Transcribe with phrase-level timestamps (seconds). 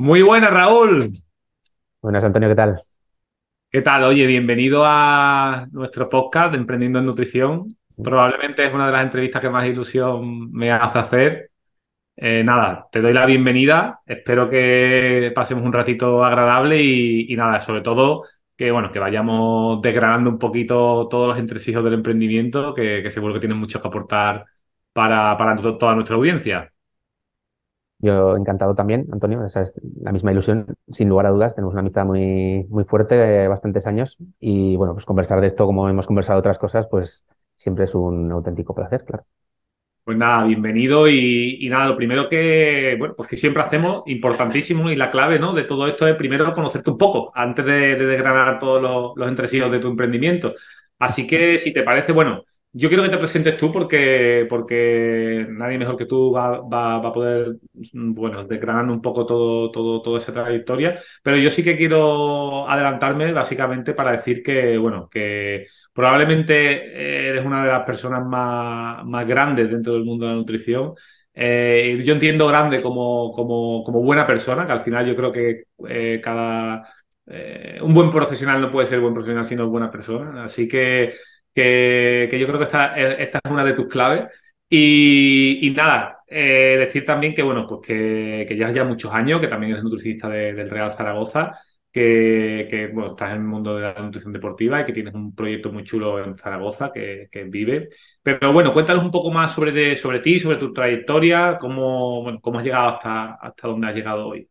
[0.00, 1.10] Muy buenas, Raúl.
[2.00, 2.82] Buenas, Antonio, ¿qué tal?
[3.70, 4.04] ¿Qué tal?
[4.04, 7.76] Oye, bienvenido a nuestro podcast de Emprendiendo en Nutrición.
[8.02, 11.50] Probablemente es una de las entrevistas que más ilusión me hace hacer.
[12.16, 14.00] Eh, nada, te doy la bienvenida.
[14.06, 18.24] Espero que pasemos un ratito agradable y, nada, sobre todo
[18.56, 23.40] que bueno, que vayamos desgranando un poquito todos los entresijos del emprendimiento, que, seguro que
[23.40, 24.46] tienen mucho que aportar
[24.94, 26.72] para, para toda nuestra audiencia.
[28.02, 31.54] Yo encantado también, Antonio, esa es la misma ilusión, sin lugar a dudas.
[31.54, 35.66] Tenemos una amistad muy, muy fuerte de bastantes años y bueno, pues conversar de esto
[35.66, 39.24] como hemos conversado otras cosas, pues siempre es un auténtico placer, claro.
[40.02, 44.96] Pues nada, bienvenido y, nada, lo primero que, bueno, pues que siempre hacemos, importantísimo y
[44.96, 45.52] la clave, ¿no?
[45.52, 49.70] De todo esto es primero conocerte un poco antes de, desgranar todos los, los entresijos
[49.70, 50.54] de tu emprendimiento.
[50.98, 55.78] Así que si te parece, bueno, yo quiero que te presentes tú porque, porque nadie
[55.78, 57.56] mejor que tú va, va, a poder,
[57.92, 63.32] bueno, desgranar un poco todo, todo, toda esa trayectoria, pero yo sí que quiero adelantarme
[63.32, 69.70] básicamente para decir que, bueno, que probablemente eres una de las personas más, más grandes
[69.70, 70.94] dentro del mundo de la nutrición.
[71.34, 75.64] Eh, yo entiendo grande como, como, como, buena persona, que al final yo creo que
[75.88, 76.82] eh, cada...
[77.26, 80.44] Eh, un buen profesional no puede ser buen profesional si no es buena persona.
[80.44, 81.12] Así que
[81.54, 84.26] que, yo creo que esta, esta, es una de tus claves.
[84.68, 89.72] Y, nada, eh, decir también que, bueno, pues que, que ya muchos años, que también
[89.72, 91.52] eres nutricionista del Real Zaragoza,
[91.92, 95.72] que, bueno, estás en el mundo de la nutrición deportiva y que tienes un proyecto
[95.72, 97.88] muy chulo en Zaragoza que, vive.
[98.22, 102.64] Pero bueno, cuéntanos un poco más sobre, sobre ti, sobre tu trayectoria, cómo, cómo has
[102.64, 104.48] llegado hasta, hasta donde has llegado hoy.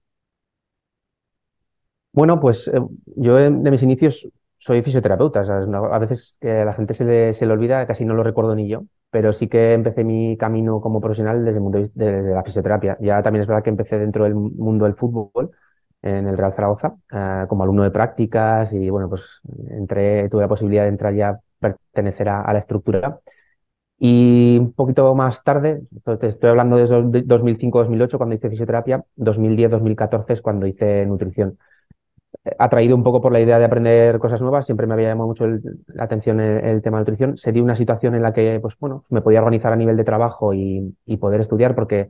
[2.11, 2.81] Bueno, pues eh,
[3.15, 4.27] yo de mis inicios
[4.59, 5.41] soy fisioterapeuta.
[5.41, 8.55] a veces que a la gente se le, se le, olvida, casi no lo recuerdo
[8.55, 12.43] ni yo, pero sí que empecé mi camino como profesional desde el mundo de, la
[12.43, 12.97] fisioterapia.
[12.99, 15.51] Ya también es verdad que empecé dentro del mundo del fútbol
[16.01, 20.47] en el Real Zaragoza eh, como alumno de prácticas y bueno, pues entré, tuve la
[20.47, 23.19] posibilidad de entrar ya a pertenecer a, la estructura.
[24.01, 25.81] Y un poquito más tarde,
[26.21, 26.85] estoy hablando de
[27.25, 31.57] 2005-2008 cuando hice fisioterapia, 2010-2014 es cuando hice nutrición
[32.57, 35.45] atraído un poco por la idea de aprender cosas nuevas, siempre me había llamado mucho
[35.87, 37.37] la atención el, tema de nutrición.
[37.37, 40.03] Se dio una situación en la que, pues bueno, me podía organizar a nivel de
[40.03, 42.09] trabajo y, poder estudiar, porque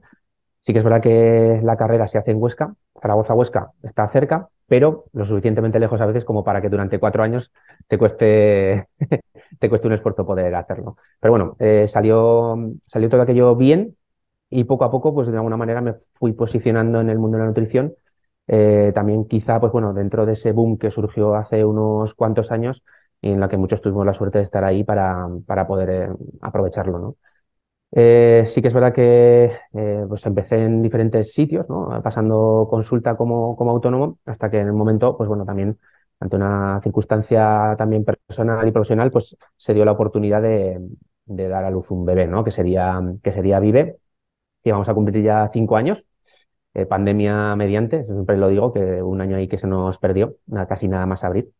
[0.62, 5.06] sí que es verdad que la carrera se hace en Huesca, Zaragoza-Huesca está cerca, pero
[5.14, 7.52] lo suficientemente lejos a veces como para que durante cuatro años
[7.88, 8.88] te cueste,
[9.60, 10.98] te cueste un esfuerzo poder hacerlo.
[11.20, 13.96] Pero bueno, eh, salió, salió todo aquello bien
[14.50, 17.44] y poco a poco, pues de alguna manera me fui posicionando en el mundo de
[17.44, 17.94] la nutrición
[18.50, 22.84] eh, también quizá, pues bueno, dentro de ese boom que surgió hace unos cuantos años
[23.22, 26.10] y en la que muchos tuvimos la suerte de estar ahí para, para poder eh,
[26.42, 27.18] aprovecharlo, ¿no?
[27.92, 29.52] Eh, sí que es verdad que
[30.08, 32.02] pues empecé en diferentes sitios, ¿no?
[32.04, 35.80] pasando consulta como, como autónomo, hasta que en el momento, pues bueno, también
[36.20, 40.80] ante una circunstancia también personal y profesional, pues se dio la oportunidad de,
[41.26, 42.44] de dar a luz un bebé, ¿no?
[42.44, 43.98] que, sería, que sería Vive,
[44.64, 46.06] que vamos a cumplir ya cinco años.
[46.76, 50.36] Eh, pandemia mediante, siempre lo digo, que un año ahí que se nos perdió,
[50.68, 51.52] casi nada más abrir.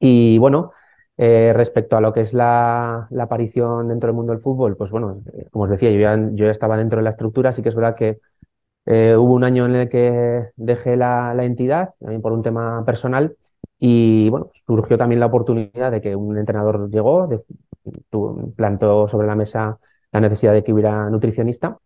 [0.00, 0.72] Y bueno,
[1.16, 5.22] eh, respecto a lo que es la, aparición dentro del mundo del fútbol, pues bueno,
[5.34, 6.00] eh, como os decía, yo
[6.46, 8.20] ya, estaba dentro de la estructura, así que es verdad que
[8.86, 13.36] hubo un año en el que dejé la, entidad, también por un tema personal,
[13.78, 17.28] y bueno, surgió también la oportunidad de que un entrenador llegó,
[18.56, 19.78] plantó sobre la mesa
[20.12, 21.78] la necesidad de que hubiera nutricionista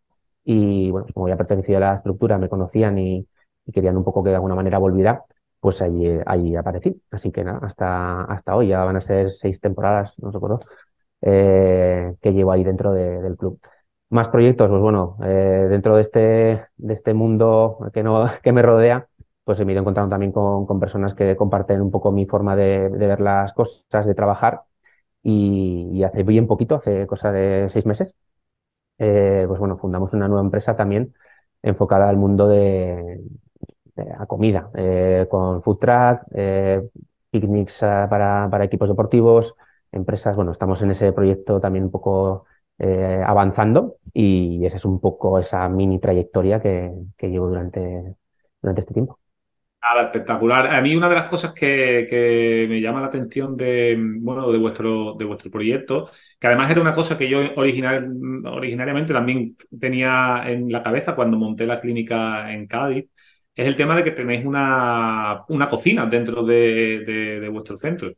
[0.47, 3.29] y bueno, como ya pertenecía a la estructura, me conocían y,
[3.73, 5.25] querían un poco que de alguna manera volviera,
[5.61, 7.03] pues ahí, ahí aparecí.
[7.11, 10.61] Así que nada, hasta, hasta hoy ya van a ser seis temporadas, no recuerdo,
[11.23, 13.61] eh, que llevo ahí dentro del club.
[14.11, 18.63] Más proyectos, pues bueno, eh, dentro de este, de este mundo que, no, que me
[18.63, 19.09] rodea,
[19.45, 22.55] pues me he ido encontrando también con, con personas que comparten un poco mi forma
[22.57, 24.63] de, de ver las cosas, de trabajar.
[25.23, 28.15] Y, y, hace bien poquito, hace cosa de seis meses,
[28.99, 31.15] eh, pues bueno, fundamos una nueva empresa también
[31.62, 33.21] enfocada al mundo de,
[33.97, 36.83] la comida, eh, con food truck, eh,
[37.31, 39.54] picnics para, para, equipos deportivos,
[39.93, 42.47] empresas, bueno, estamos en ese proyecto también un poco
[42.78, 48.16] avanzando y esa es un poco esa mini trayectoria que, que llevo durante,
[48.60, 49.19] durante este tiempo
[50.03, 50.74] espectacular.
[50.74, 55.15] A mí una de las cosas que, me llama la atención de, bueno, de, vuestro,
[55.18, 58.09] de vuestro proyecto, que además era una cosa que yo original,
[58.44, 63.06] originariamente también tenía en la cabeza cuando monté la clínica en Cádiz,
[63.54, 68.12] es el tema de que tenéis una, una cocina dentro de, vuestro centro.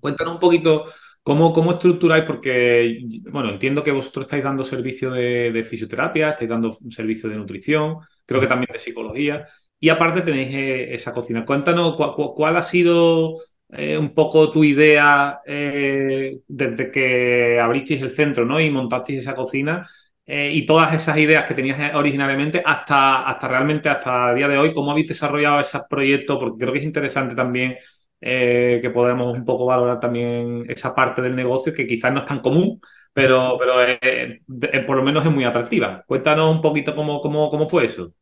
[0.00, 0.84] Cuéntanos un poquito
[1.22, 6.50] cómo, cómo estructuráis, porque, bueno, entiendo que vosotros estáis dando servicio de, de fisioterapia, estáis
[6.50, 9.46] dando servicio de nutrición, creo que también de psicología.
[9.86, 11.44] Y aparte tenéis eh, esa cocina.
[11.44, 11.94] Cuéntanos
[12.34, 13.36] cuál ha sido
[13.70, 18.60] eh, un poco tu idea eh, desde que abristeis el centro ¿no?
[18.60, 19.86] y montasteis esa cocina
[20.28, 24.74] y todas esas ideas que tenías originalmente hasta, hasta realmente hasta el día de hoy,
[24.74, 27.76] cómo habéis desarrollado esos proyectos, porque creo que es interesante también
[28.20, 32.40] que podamos un poco valorar también esa parte del negocio que quizás no es tan
[32.40, 32.80] común,
[33.12, 36.02] pero, pero por lo menos es muy atractiva.
[36.08, 38.12] Cuéntanos un poquito cómo, cómo, cómo fue eso.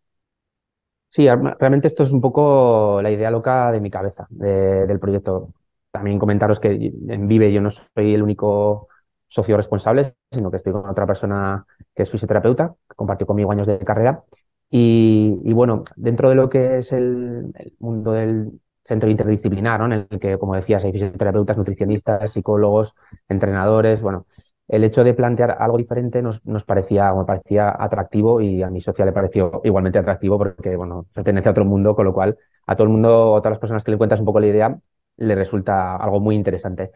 [1.15, 5.51] Sí, realmente esto es un poco la idea loca de mi cabeza, del proyecto.
[5.93, 8.89] También comentaros que en Vive yo no soy el único
[9.29, 11.65] socio responsable, sino que estoy con otra persona
[11.95, 14.25] que es fisioterapeuta, que compartió conmigo años de carrera.
[14.71, 19.87] Y, bueno, dentro de lo que es el, mundo del centro interdisciplinar, ¿no?
[19.87, 22.93] en el que, como decías, hay fisioterapeutas, nutricionistas, psicólogos,
[23.29, 24.27] entrenadores, bueno,
[24.69, 28.81] el hecho de plantear algo diferente nos, nos parecía, me parecía atractivo y a mi
[28.81, 32.75] socia le pareció igualmente atractivo porque, bueno, pertenece a otro mundo, con lo cual a
[32.75, 34.79] todo el mundo, a todas las personas que le cuentas un poco la idea,
[35.17, 36.93] le resulta algo muy interesante.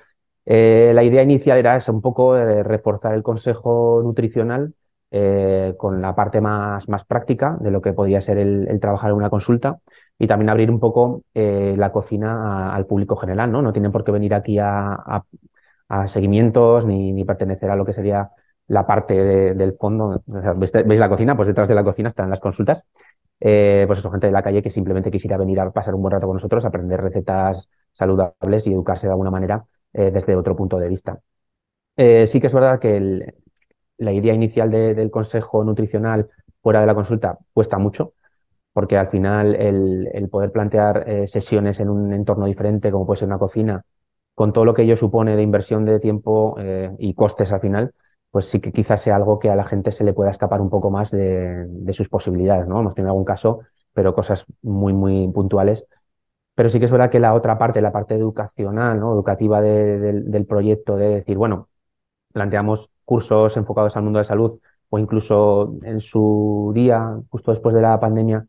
[0.47, 4.73] Eh, la idea inicial era eso, un poco reforzar el consejo nutricional
[5.11, 9.17] eh, con la parte más, más práctica de lo que podía ser el, trabajar en
[9.17, 9.79] una consulta
[10.19, 13.63] y también abrir un poco eh, la cocina al público general, ¿no?
[13.63, 15.23] No tienen por qué venir aquí a
[16.07, 18.31] seguimientos ni, ni pertenecer a lo que sería
[18.69, 19.15] la parte
[19.55, 20.23] del fondo.
[20.27, 21.37] ¿veis, la cocina?
[21.37, 22.85] Pues detrás de la cocina están las consultas.
[23.41, 26.13] Eh, pues eso, gente de la calle que simplemente quisiera venir a pasar un buen
[26.13, 30.79] rato con nosotros, aprender recetas saludables y educarse de alguna manera eh, desde otro punto
[30.79, 31.19] de vista.
[31.97, 33.35] Eh, sí que es verdad que
[33.97, 36.29] la idea inicial del consejo nutricional
[36.63, 38.13] fuera de la consulta cuesta mucho,
[38.73, 43.29] porque al final el, el poder plantear sesiones en un entorno diferente, como puede ser
[43.29, 43.85] una cocina,
[44.39, 47.93] con todo lo que ello supone de inversión de tiempo eh, y costes al final,
[48.31, 50.71] pues sí que quizás sea algo que a la gente se le pueda escapar un
[50.71, 52.79] poco más de, sus posibilidades, ¿no?
[52.79, 53.63] Hemos tenido algún caso,
[53.93, 55.87] pero cosas muy, muy puntuales.
[56.55, 59.13] Pero sí que es verdad que la otra parte, la parte educacional, ¿no?
[59.13, 61.69] Educativa del proyecto, de decir, bueno,
[62.33, 67.83] planteamos cursos enfocados al mundo de salud o incluso en su día, justo después de
[67.83, 68.47] la pandemia,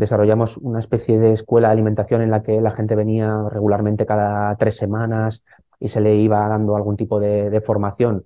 [0.00, 4.56] desarrollamos una especie de escuela de alimentación en la que la gente venía regularmente cada
[4.56, 5.44] tres semanas
[5.78, 8.24] y se le iba dando algún tipo de, formación,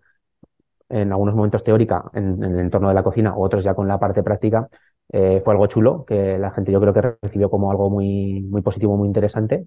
[0.89, 4.23] en algunos momentos teórica en, el entorno de la cocina, otros ya con la parte
[4.23, 4.69] práctica.
[5.13, 8.63] Eh, fue algo chulo que la gente yo creo que recibió como algo muy, muy
[8.63, 9.67] positivo, muy interesante.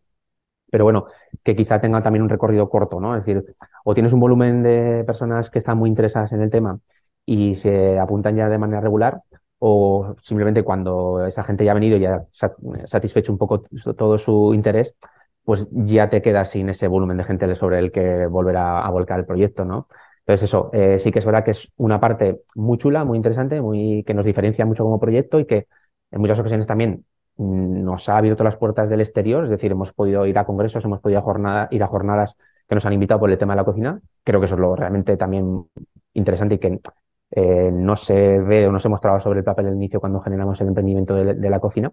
[0.72, 1.06] Pero bueno,
[1.44, 3.16] que quizá tenga también un recorrido corto, ¿no?
[3.16, 3.56] Es decir,
[3.86, 6.80] o tienes un volumen de personas que están muy interesadas en el tema
[7.26, 9.22] y se apuntan ya de manera regular,
[9.60, 12.52] o simplemente cuando esa gente ya ha venido y ya ha
[12.86, 13.64] satisfecho un poco
[13.98, 14.96] todo su interés,
[15.44, 19.20] pues ya te quedas sin ese volumen de gente sobre el que volver a, volcar
[19.20, 19.88] el proyecto, ¿no?
[20.20, 23.62] Entonces eso, eh, sí que es verdad que es una parte muy chula, muy interesante,
[23.62, 25.68] muy, que nos diferencia mucho como proyecto y que
[26.12, 27.06] en muchas ocasiones también
[27.38, 30.84] mm, nos ha abierto las puertas del exterior, es decir, hemos podido ir a congresos,
[30.84, 31.22] hemos podido
[31.72, 32.36] ir a jornadas
[32.68, 34.02] que nos han invitado por el tema de la cocina.
[34.24, 35.66] Creo que eso es lo realmente también
[36.14, 36.80] interesante y que
[37.32, 40.60] eh, no se ve o no se mostraba sobre el papel del inicio cuando generamos
[40.62, 41.92] el emprendimiento de, la cocina.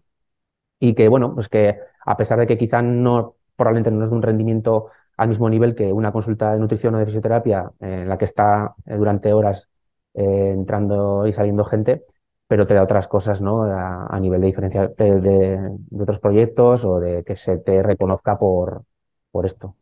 [0.81, 4.17] Y que, bueno, pues que a pesar de que quizá no, probablemente no es de
[4.17, 8.19] un rendimiento al mismo nivel que una consulta de nutrición o de fisioterapia en la
[8.19, 9.69] que está eh, durante horas
[10.15, 12.05] eh, entrando y saliendo gente,
[12.49, 13.65] pero te da otras cosas, ¿no?
[13.65, 15.71] A, nivel de diferencia de, de,
[16.01, 18.85] otros proyectos o de que se te reconozca por,
[19.31, 19.76] por esto.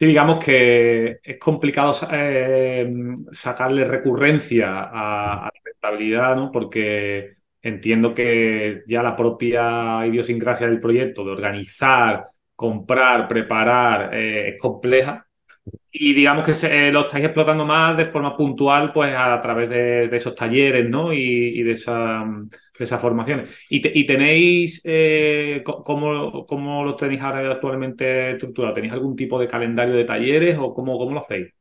[0.00, 2.90] Sí, digamos que es complicado eh,
[3.32, 6.50] sacarle recurrencia a, la rentabilidad, ¿no?
[6.50, 12.24] Porque entiendo que ya la propia idiosincrasia del proyecto de organizar,
[12.56, 15.29] comprar, preparar eh, es compleja
[16.02, 19.68] y digamos que se, eh, lo estáis explotando más de forma puntual, pues a través
[19.68, 21.12] de, esos talleres, ¿no?
[21.12, 22.24] Y, de, esa,
[22.78, 23.66] esas formaciones.
[23.68, 28.72] ¿Y, tenéis, eh, cómo, cómo, lo tenéis ahora actualmente estructurado?
[28.72, 31.52] ¿Tenéis algún tipo de calendario de talleres o cómo, cómo lo hacéis?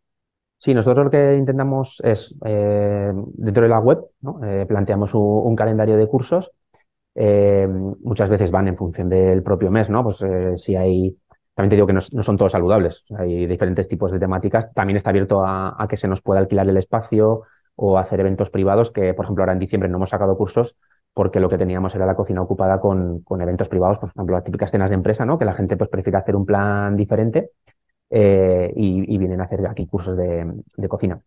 [0.58, 4.40] Sí, nosotros lo que intentamos es, eh, dentro de la web, ¿no?
[4.70, 6.50] planteamos un, calendario de cursos.
[7.14, 10.02] muchas veces van en función del propio mes, ¿no?
[10.02, 10.24] Pues
[10.56, 11.14] si hay
[11.60, 13.04] también te digo que no, son todos saludables.
[13.18, 14.74] Hay diferentes tipos de temáticas.
[14.74, 17.42] También está abierto a, que se nos pueda alquilar el espacio
[17.76, 20.78] o hacer eventos privados, que por ejemplo ahora en diciembre no hemos sacado cursos
[21.14, 24.72] porque lo que teníamos era la cocina ocupada con, eventos privados, por ejemplo, las típicas
[24.72, 25.38] cenas de empresa, ¿no?
[25.38, 27.52] Que la gente pues prefiere hacer un plan diferente
[28.10, 31.20] eh, y, vienen a hacer aquí cursos de, cocina.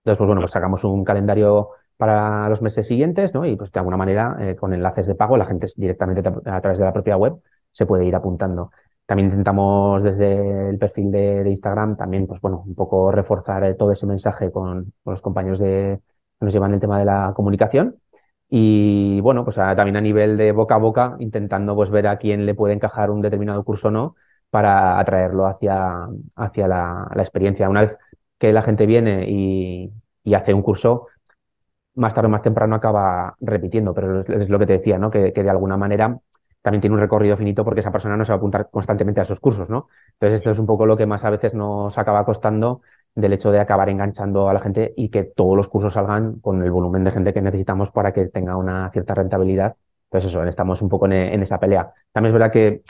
[0.00, 3.46] Entonces, pues bueno, pues sacamos un calendario para los meses siguientes, ¿no?
[3.46, 6.80] Y pues de alguna manera, eh, con enlaces de pago, la gente directamente a través
[6.80, 7.36] de la propia web
[7.70, 8.72] se puede ir apuntando.
[9.08, 13.90] También intentamos desde el perfil de, Instagram también, pues bueno, un poco reforzar eh, todo
[13.92, 15.98] ese mensaje con, los compañeros de,
[16.38, 17.96] que nos llevan el tema de la comunicación.
[18.50, 22.44] Y bueno, pues también a nivel de boca a boca, intentando pues ver a quién
[22.44, 24.16] le puede encajar un determinado curso o no
[24.50, 27.70] para atraerlo hacia, hacia la, experiencia.
[27.70, 27.96] Una vez
[28.38, 29.90] que la gente viene y,
[30.34, 31.06] hace un curso,
[31.94, 35.10] más tarde o más temprano acaba repitiendo, pero es, lo que te decía, ¿no?
[35.10, 36.18] Que, de alguna manera
[36.68, 39.22] también tiene un recorrido finito porque esa persona no se va a apuntar constantemente a
[39.22, 39.88] esos cursos, ¿no?
[40.12, 42.82] Entonces esto es un poco lo que más a veces nos acaba costando
[43.14, 46.62] del hecho de acabar enganchando a la gente y que todos los cursos salgan con
[46.62, 49.76] el volumen de gente que necesitamos para que tenga una cierta rentabilidad.
[50.10, 51.90] Entonces eso, estamos un poco en, en esa pelea.
[52.12, 52.82] También es verdad que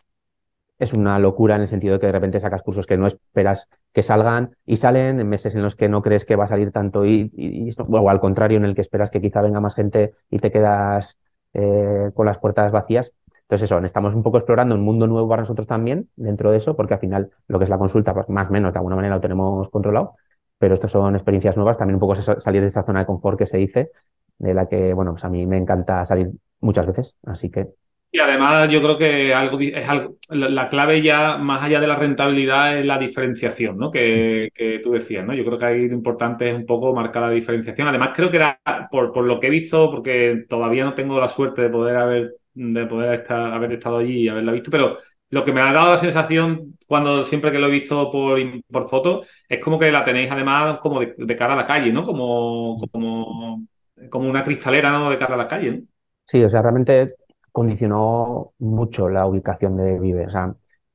[0.79, 3.69] es una locura en el sentido de que de repente sacas cursos que no esperas
[3.93, 6.73] que salgan y salen en meses en los que no crees que va a salir
[6.73, 7.33] tanto y,
[7.79, 11.19] o al contrario en el que esperas que quizá venga más gente y te quedas
[11.55, 13.13] eh, con las puertas vacías.
[13.49, 16.77] Entonces eso, estamos un poco explorando un mundo nuevo para nosotros también dentro de eso,
[16.77, 19.15] porque al final lo que es la consulta, pues más o menos de alguna manera
[19.15, 20.17] lo tenemos controlado,
[20.59, 23.47] pero estas son experiencias nuevas, también un poco salir de esa zona de confort que
[23.47, 23.91] se dice,
[24.39, 26.29] de la que, bueno, pues a mí me encanta salir
[26.61, 27.69] muchas veces, así que
[28.11, 31.95] y además yo creo que algo, es algo, la clave ya, más allá de la
[31.97, 33.91] rentabilidad, es la diferenciación, ¿no?
[33.91, 34.51] Que,
[34.83, 35.35] tú decías, ¿no?
[35.35, 37.87] Yo creo que ahí lo importante es un poco marcar la diferenciación.
[37.87, 38.59] Además, creo que era,
[38.91, 42.35] por, por lo que he visto, porque todavía no tengo la suerte de poder haber,
[42.55, 44.99] de poder haber estado allí y haberla visto, pero
[45.31, 48.39] lo que me ha dado la sensación cuando siempre que lo he visto por,
[48.71, 52.05] por foto es como que la tenéis además como de, cara a la calle, ¿no?
[52.05, 53.63] Como, como,
[54.11, 55.11] como una cristalera, ¿no?
[55.11, 55.83] De cara a la calle, ¿no?
[56.25, 57.15] Sí, o sea, realmente
[57.53, 60.27] condicionó mucho la ubicación de Vive.
[60.27, 60.55] O sea,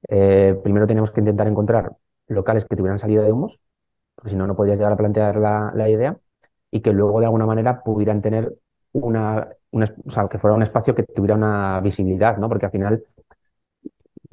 [0.09, 1.91] eh, primero teníamos que intentar encontrar
[2.27, 3.59] locales que tuvieran salida de humos,
[4.15, 6.17] porque si no, no podías llegar a plantear la, idea,
[6.71, 8.53] y que luego de alguna manera pudieran tener
[8.93, 12.47] una, o sea, que fuera un espacio que tuviera una visibilidad, ¿no?
[12.47, 13.03] Porque al final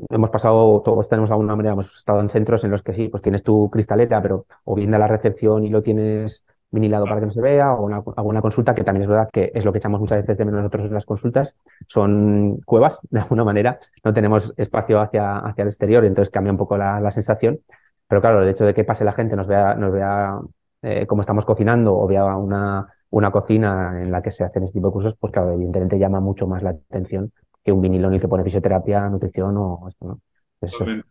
[0.08, 3.22] hemos pasado, todos tenemos alguna manera, hemos estado en centros en los que sí, pues
[3.22, 7.26] tienes tu cristaleta, pero o bien de la recepción y lo tienes vinilado para que
[7.26, 9.78] no se vea, o una, alguna consulta, que también es verdad que es lo que
[9.78, 11.56] echamos muchas veces de menos nosotros en las consultas,
[11.88, 16.58] son cuevas, de alguna manera, no tenemos espacio hacia, hacia el exterior, entonces cambia un
[16.58, 17.60] poco la, sensación.
[18.06, 20.38] Pero claro, el hecho de que pase la gente, nos vea, nos vea
[20.82, 24.78] eh, cómo estamos cocinando o vea una, una cocina en la que se hacen este
[24.78, 28.18] tipo de cursos, pues claro, evidentemente llama mucho más la atención que un vinilo ni
[28.18, 30.20] se pone fisioterapia, nutrición o esto, ¿no?
[30.60, 31.04] Eso es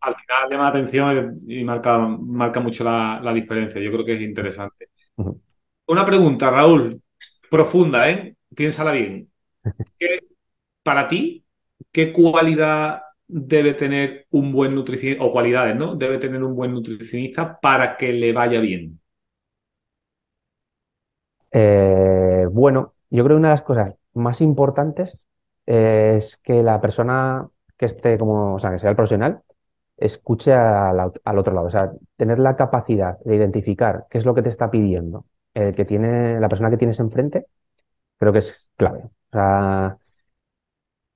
[0.00, 3.80] al final llama la atención y marca, marca mucho la, diferencia.
[3.80, 4.88] Yo creo que es interesante.
[5.86, 7.00] Una pregunta, Raúl,
[7.50, 8.36] profunda, ¿eh?
[8.54, 9.30] Piénsala bien.
[10.82, 11.44] para ti,
[11.92, 15.94] ¿qué cualidad debe tener un buen nutricionista, o cualidades, ¿no?
[15.94, 18.98] Debe tener un buen nutricionista para que le vaya bien.
[21.60, 25.18] Eh, bueno, yo creo que una de las cosas más importantes
[25.66, 29.42] es que la persona que esté como, o sea, que sea el profesional,
[29.96, 31.00] escuche al,
[31.38, 31.66] otro lado.
[31.66, 35.74] O sea, tener la capacidad de identificar qué es lo que te está pidiendo el
[35.74, 37.46] que tiene, la persona que tienes enfrente,
[38.18, 39.04] creo que es clave.
[39.04, 39.98] O sea,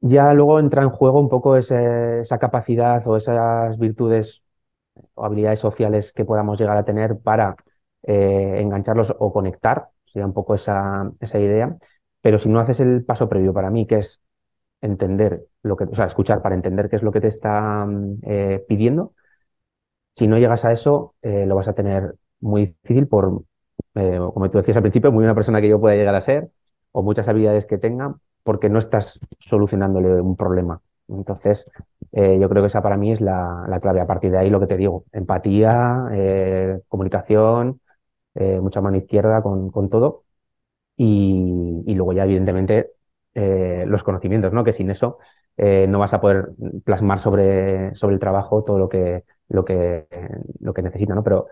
[0.00, 4.42] ya luego entra en juego un poco esa capacidad o esas virtudes
[5.14, 7.56] o habilidades sociales que podamos llegar a tener para
[8.04, 11.76] eh, engancharlos o conectar, sería un poco esa, esa idea.
[12.20, 14.20] Pero si no haces el paso previo para mí, que es
[14.82, 17.86] entender lo que, o sea, escuchar para entender qué es lo que te está
[18.22, 19.14] eh, pidiendo.
[20.14, 23.42] Si no llegas a eso, eh, lo vas a tener muy difícil por,
[23.94, 26.50] eh, como tú decías al principio, muy una persona que yo pueda llegar a ser
[26.90, 30.80] o muchas habilidades que tenga, porque no estás solucionándole un problema.
[31.08, 31.66] Entonces,
[32.12, 34.00] yo creo que esa para mí es la, clave.
[34.00, 36.08] A partir de ahí, lo que te digo, empatía,
[36.88, 37.80] comunicación,
[38.34, 40.24] mucha mano izquierda con, con todo.
[40.96, 42.92] Y, y, luego ya, evidentemente,
[43.34, 44.62] eh, los conocimientos, ¿no?
[44.64, 45.18] Que sin eso
[45.56, 46.50] eh, no vas a poder
[46.84, 50.06] plasmar sobre, sobre el trabajo todo lo que, lo que,
[50.60, 51.24] lo que necesita, ¿no?
[51.24, 51.46] Pero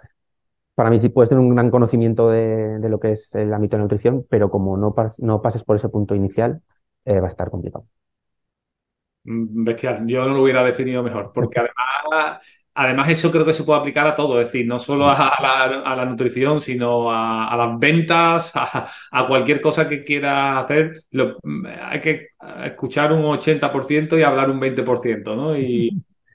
[0.74, 3.82] para mí sí puedes tener un gran conocimiento de, lo que es el ámbito de
[3.82, 6.62] nutrición, pero como no, no pases por ese punto inicial,
[7.04, 7.86] eh, va a estar complicado.
[9.24, 11.60] Mm, bestial, yo no lo hubiera definido mejor, porque
[12.10, 12.40] además
[12.82, 16.06] Además, eso creo que se puede aplicar a todo, es decir, no solo a la,
[16.06, 21.02] nutrición, sino a, las ventas, a, cualquier cosa que quieras hacer.
[21.82, 22.28] hay que
[22.64, 25.58] escuchar un 80% y hablar un 20%, ¿no?
[25.58, 25.90] Y,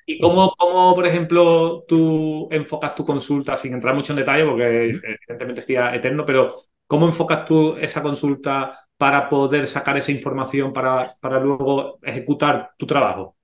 [0.05, 4.99] y cómo, cómo, por ejemplo, tú enfocas tu consulta, sin entrar mucho en detalle, porque
[5.01, 6.53] evidentemente estoy eterno, pero
[6.85, 12.85] ¿cómo enfocas tú esa consulta para poder sacar esa información para, para luego ejecutar tu
[12.85, 13.34] trabajo?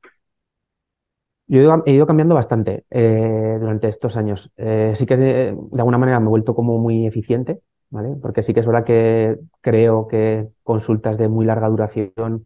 [1.52, 4.50] Yo he ido, cambiando bastante eh, durante estos años.
[4.56, 8.16] Eh, sí que de, alguna manera me he vuelto como muy eficiente, ¿vale?
[8.22, 12.46] Porque sí que es verdad que creo que consultas de muy larga duración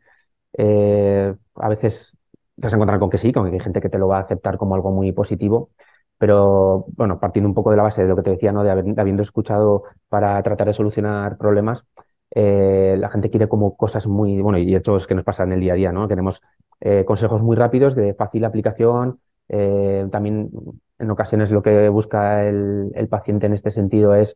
[0.58, 2.18] eh, a veces
[2.56, 4.18] te vas a encontrar con que sí, con que hay gente que te lo va
[4.18, 5.70] a aceptar como algo muy positivo.
[6.18, 8.64] Pero bueno, partiendo un poco de la base de lo que te decía, ¿no?
[8.64, 11.86] De, habiendo escuchado para tratar de solucionar problemas,
[12.32, 15.54] eh, la gente quiere como cosas muy, bueno, y esto es que nos pasa en
[15.54, 16.08] el día a día, ¿no?
[16.08, 16.42] Queremos
[16.82, 19.20] eh, consejos muy rápidos de fácil aplicación.
[19.48, 20.50] Eh, también
[20.98, 24.36] en ocasiones lo que busca el, paciente en este sentido es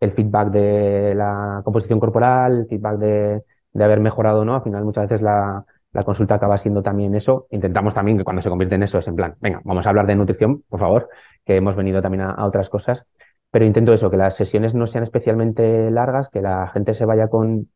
[0.00, 3.42] el feedback de la composición corporal, el feedback de,
[3.82, 4.54] haber mejorado no.
[4.54, 5.64] Al final muchas veces la,
[6.04, 7.46] consulta acaba siendo también eso.
[7.50, 10.06] Intentamos también que cuando se convierte en eso es en plan, venga, vamos a hablar
[10.06, 11.08] de nutrición, por favor,
[11.44, 13.04] que hemos venido también a otras cosas
[13.50, 17.28] pero intento eso, que las sesiones no sean especialmente largas, que la gente se vaya
[17.28, 17.70] con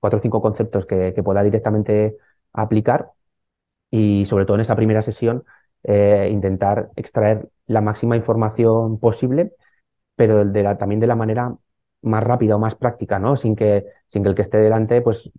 [0.00, 2.16] cuatro o cinco conceptos que, pueda directamente
[2.52, 3.10] aplicar
[3.92, 5.44] y sobre todo en esa primera sesión
[5.84, 9.52] eh, intentar extraer la máxima información posible,
[10.16, 11.54] pero de también de la manera
[12.00, 13.36] más rápida o más práctica, ¿no?
[13.36, 15.30] Sin que, sin que el que esté delante pues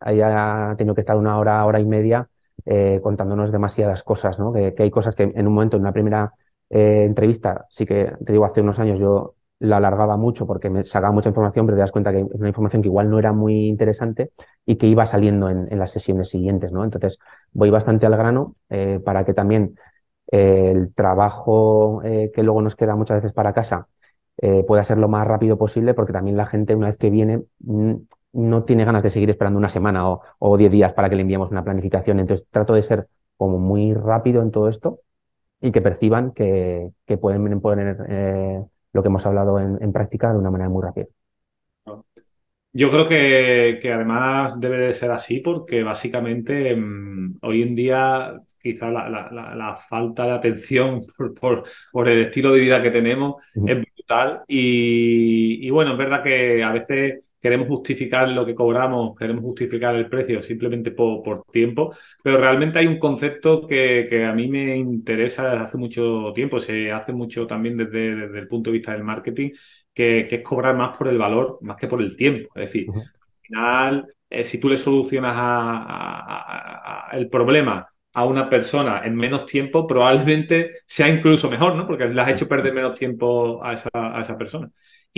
[0.00, 2.28] haya tenido que estar una hora, hora y media
[2.66, 4.52] eh, contándonos demasiadas cosas, ¿no?
[4.52, 6.34] Que, que, hay cosas que en un momento, en una primera
[6.68, 10.82] eh, entrevista, sí que te digo, hace unos años yo la alargaba mucho porque me
[10.82, 13.32] sacaba mucha información, pero te das cuenta que es una información que igual no era
[13.32, 14.30] muy interesante
[14.66, 16.84] y que iba saliendo en, las sesiones siguientes, ¿no?
[16.84, 17.18] Entonces
[17.52, 19.76] voy bastante al grano eh, para que también
[20.30, 23.88] eh, el trabajo que luego nos queda muchas veces para casa
[24.66, 27.94] pueda ser lo más rápido posible porque también la gente una vez que viene mm,
[28.34, 31.22] no tiene ganas de seguir esperando una semana o, o diez días para que le
[31.22, 32.20] enviemos una planificación.
[32.20, 35.00] Entonces trato de ser como muy rápido en todo esto
[35.60, 38.64] y que perciban que, pueden poner eh,
[38.96, 41.06] lo que hemos hablado en, práctica de una manera muy rápida.
[42.72, 48.90] Yo creo que, además debe de ser así porque básicamente mm, hoy en día quizá
[48.90, 51.00] la, falta de atención
[51.38, 56.22] por, por, el estilo de vida que tenemos es brutal y, y, bueno, es verdad
[56.22, 61.94] que a veces queremos justificar lo que cobramos, queremos justificar el precio simplemente por, tiempo,
[62.20, 66.90] pero realmente hay un concepto que, a mí me interesa desde hace mucho tiempo, se
[66.90, 69.50] hace mucho también desde, el punto de vista del marketing,
[69.94, 72.48] que, es cobrar más por el valor, más que por el tiempo.
[72.56, 73.04] Es decir, al
[73.42, 75.36] final, eh, si tú le solucionas
[77.12, 81.86] el problema a una persona en menos tiempo, probablemente sea incluso mejor, ¿no?
[81.86, 84.68] Porque le has hecho perder menos tiempo a esa, a esa persona.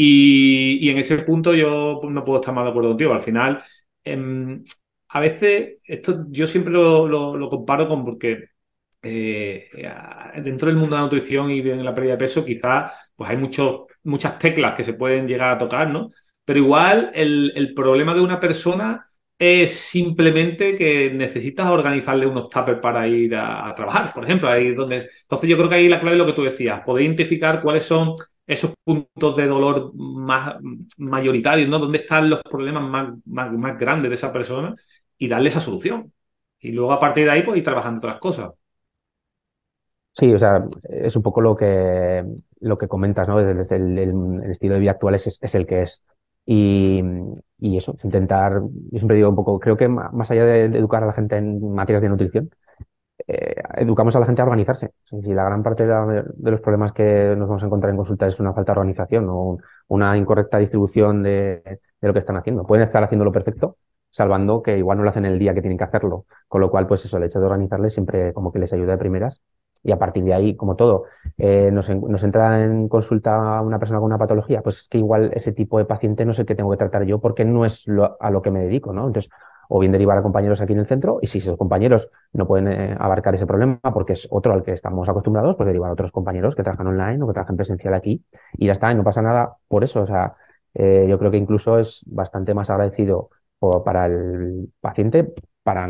[0.00, 3.12] Y, en ese punto yo no puedo estar más de acuerdo contigo.
[3.14, 3.60] Al final,
[4.04, 4.62] em,
[5.08, 8.44] a veces, esto yo siempre lo, comparo con porque
[9.02, 9.68] eh,
[10.42, 13.36] dentro del mundo de la nutrición y en la pérdida de peso, quizás pues hay
[13.38, 16.10] muchos, muchas teclas que se pueden llegar a tocar, ¿no?
[16.44, 23.06] Pero igual el, problema de una persona es simplemente que necesitas organizarle unos tuppers para
[23.08, 24.48] ir a, a, trabajar, por ejemplo.
[24.48, 25.08] Ahí donde...
[25.22, 27.84] Entonces yo creo que ahí la clave es lo que tú decías, poder identificar cuáles
[27.84, 28.14] son
[28.48, 30.56] esos puntos de dolor más
[30.96, 31.78] mayoritarios, ¿no?
[31.78, 34.74] ¿Dónde están los problemas más, más, grandes de esa persona?
[35.18, 36.10] Y darle esa solución.
[36.58, 38.52] Y luego a partir de ahí, pues ir trabajando otras cosas.
[40.14, 42.24] Sí, o sea, es un poco lo que,
[42.60, 43.36] lo que comentas, ¿no?
[43.38, 46.02] Desde el, estilo de vida actual es, es el que es.
[46.46, 47.02] Y,
[47.58, 51.06] y, eso, intentar, yo siempre digo un poco, creo que más allá de educar a
[51.06, 52.50] la gente en materias de nutrición,
[53.28, 54.92] eh, educamos a la gente a organizarse.
[55.04, 58.40] Si la gran parte de, los problemas que nos vamos a encontrar en consulta es
[58.40, 62.64] una falta de organización o una incorrecta distribución de, lo que están haciendo.
[62.64, 63.76] Pueden estar haciéndolo perfecto,
[64.10, 66.24] salvando que igual no lo hacen el día que tienen que hacerlo.
[66.48, 68.98] Con lo cual, pues eso, el hecho de organizarles siempre como que les ayuda de
[68.98, 69.42] primeras.
[69.82, 71.04] Y a partir de ahí, como todo,
[71.36, 75.52] eh, nos, entra en consulta una persona con una patología, pues es que igual ese
[75.52, 77.86] tipo de paciente no sé qué tengo que tratar yo porque no es
[78.20, 79.06] a lo que me dedico, ¿no?
[79.06, 79.30] Entonces,
[79.68, 82.68] o bien derivar a compañeros aquí en el centro y si esos compañeros no pueden
[82.68, 86.10] eh, abarcar ese problema porque es otro al que estamos acostumbrados, pues derivar a otros
[86.10, 89.22] compañeros que trabajan online o que trabajan presencial aquí y ya está, y no pasa
[89.22, 90.02] nada por eso.
[90.02, 90.34] O sea,
[90.74, 93.30] eh, yo creo que incluso es bastante más agradecido
[93.84, 95.88] para el paciente, para,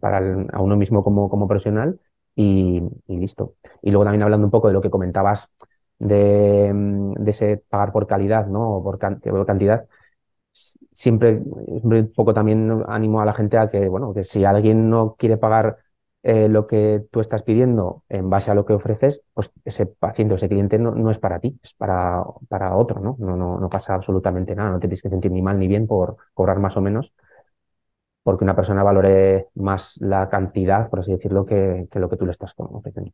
[0.00, 0.18] para
[0.52, 1.98] a uno mismo como, como profesional
[2.34, 3.54] y, listo.
[3.82, 5.50] Y luego también hablando un poco de lo que comentabas
[5.98, 8.76] de, de ese pagar por calidad, ¿no?
[8.76, 9.86] O por cantidad
[10.92, 15.16] siempre, un poco también animo a la gente a que, bueno, que si alguien no
[15.18, 15.78] quiere pagar
[16.22, 20.34] eh, lo que tú estás pidiendo en base a lo que ofreces, pues ese paciente
[20.34, 23.16] o ese cliente no, no es para ti, es para, para otro, ¿no?
[23.18, 23.58] No, ¿no?
[23.58, 26.58] no pasa absolutamente nada, no te tienes que sentir ni mal ni bien por cobrar
[26.60, 27.12] más o menos,
[28.22, 32.26] porque una persona valore más la cantidad, por así decirlo, que, que lo que tú
[32.26, 33.12] le estás ofreciendo.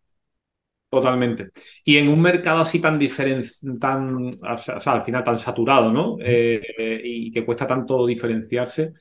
[0.90, 1.50] Totalmente.
[1.85, 3.48] Y en un mercado así tan diferente,
[3.81, 6.16] tan, o sea, al final tan saturado, ¿no?
[6.20, 8.94] Eh, y que cuesta tanto diferenciarse,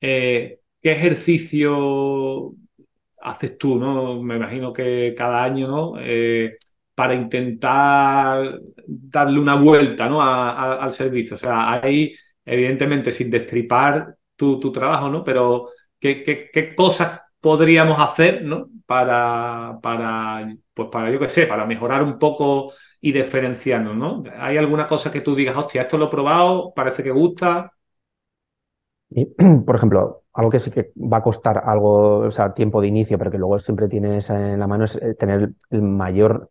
[0.00, 2.54] eh, ¿qué ejercicio
[3.22, 4.20] haces tú, ¿no?
[4.20, 5.94] Me imagino que cada año, ¿no?
[6.00, 6.56] Eh,
[6.94, 10.20] para intentar darle una vuelta, ¿no?
[10.20, 11.36] al servicio.
[11.36, 15.22] O sea, hay, evidentemente, sin destripar tu, trabajo, ¿no?
[15.22, 15.68] Pero,
[16.00, 18.68] ¿qué, qué, qué cosas podríamos hacer, ¿no?
[18.86, 24.22] Para, para, pues para, yo qué sé, para mejorar un poco y diferenciarnos, ¿no?
[24.38, 27.72] ¿Hay alguna cosa que tú digas, hostia, esto lo he probado, parece que gusta?
[29.10, 29.26] Y,
[29.66, 33.18] por ejemplo, algo que sí que va a costar algo, o sea, tiempo de inicio,
[33.18, 36.50] pero que luego siempre tienes en la mano es eh, tener el mayor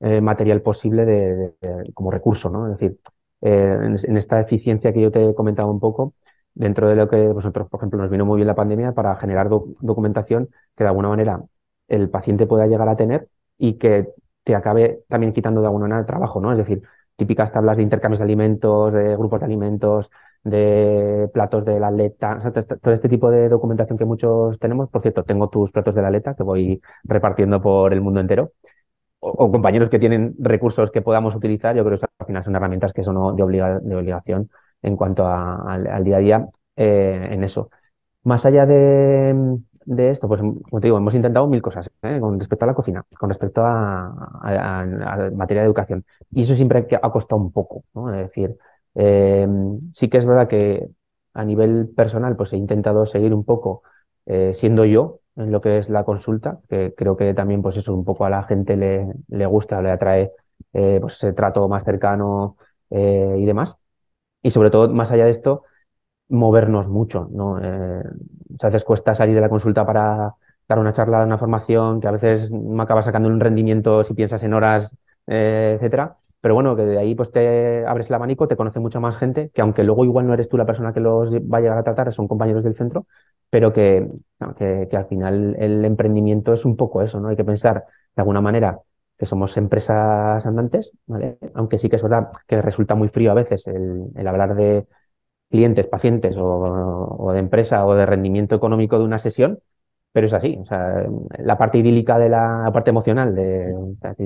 [0.00, 1.54] eh, material posible de,
[1.94, 2.66] como recurso, ¿no?
[2.66, 2.98] Es decir,
[3.42, 6.14] eh, en, en, esta eficiencia que yo te he comentado un poco,
[6.54, 9.48] dentro de lo que vosotros, por ejemplo, nos vino muy bien la pandemia para generar
[9.48, 11.42] documentación que de alguna manera
[11.88, 14.08] el paciente pueda llegar a tener y que
[14.44, 16.52] te acabe también quitando de alguna manera el trabajo, ¿no?
[16.52, 16.82] Es decir,
[17.16, 20.10] típicas tablas de intercambios de alimentos, de grupos de alimentos,
[20.44, 24.88] de platos de la aleta, o todo este tipo de documentación que muchos tenemos.
[24.90, 28.52] Por cierto, tengo tus platos de la aleta que voy repartiendo por el mundo entero.
[29.20, 32.92] O, compañeros que tienen recursos que podamos utilizar, yo creo que al final son herramientas
[32.92, 33.42] que son de,
[33.82, 34.50] de obligación
[34.82, 37.70] en cuanto al día a día eh, en eso.
[38.24, 39.58] Más allá de,
[40.10, 42.18] esto, pues como te digo, hemos intentado mil cosas ¿eh?
[42.20, 44.86] con respecto a la cocina, con respecto a,
[45.34, 46.04] materia de educación.
[46.30, 47.84] Y eso siempre ha costado un poco.
[48.10, 48.56] Es decir,
[48.94, 49.46] eh,
[49.92, 50.88] sí que es verdad que
[51.34, 53.82] a nivel personal, pues he intentado seguir un poco
[54.52, 58.04] siendo yo en lo que es la consulta, que creo que también, pues eso, un
[58.04, 60.30] poco a la gente le, le gusta, le atrae
[60.72, 62.56] pues ese trato más cercano
[62.90, 63.76] y demás.
[64.42, 65.64] Y sobre todo, más allá de esto,
[66.28, 67.58] movernos mucho, ¿no?
[67.62, 68.02] Eh,
[68.60, 70.34] a veces cuesta salir de la consulta para
[70.68, 74.42] dar una charla, una formación, que a veces me acaba sacando un rendimiento si piensas
[74.42, 76.16] en horas, eh, etcétera.
[76.40, 79.50] Pero bueno, que de ahí pues te abres el abanico, te conoce mucha más gente,
[79.54, 81.84] que aunque luego igual no eres tú la persona que los va a llegar a
[81.84, 83.06] tratar, son compañeros del centro,
[83.50, 84.08] pero que,
[84.58, 87.28] que, que al final el emprendimiento es un poco eso, ¿no?
[87.28, 87.84] Hay que pensar
[88.16, 88.80] de alguna manera
[89.22, 91.38] que somos empresas andantes, ¿vale?
[91.54, 94.84] Aunque sí que es verdad que resulta muy frío a veces el, hablar de
[95.48, 99.60] clientes, pacientes o, de empresa o de rendimiento económico de una sesión,
[100.12, 100.58] pero es así.
[100.60, 101.06] O sea,
[101.38, 103.72] la parte idílica de la, parte emocional de,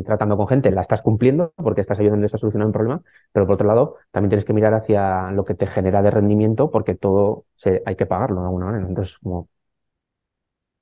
[0.03, 3.57] tratando con gente la estás cumpliendo porque estás ayudando a solucionar un problema, pero por
[3.57, 7.45] otro lado también tienes que mirar hacia lo que te genera de rendimiento porque todo
[7.85, 8.89] hay que pagarlo de alguna manera.
[8.89, 9.51] Entonces, como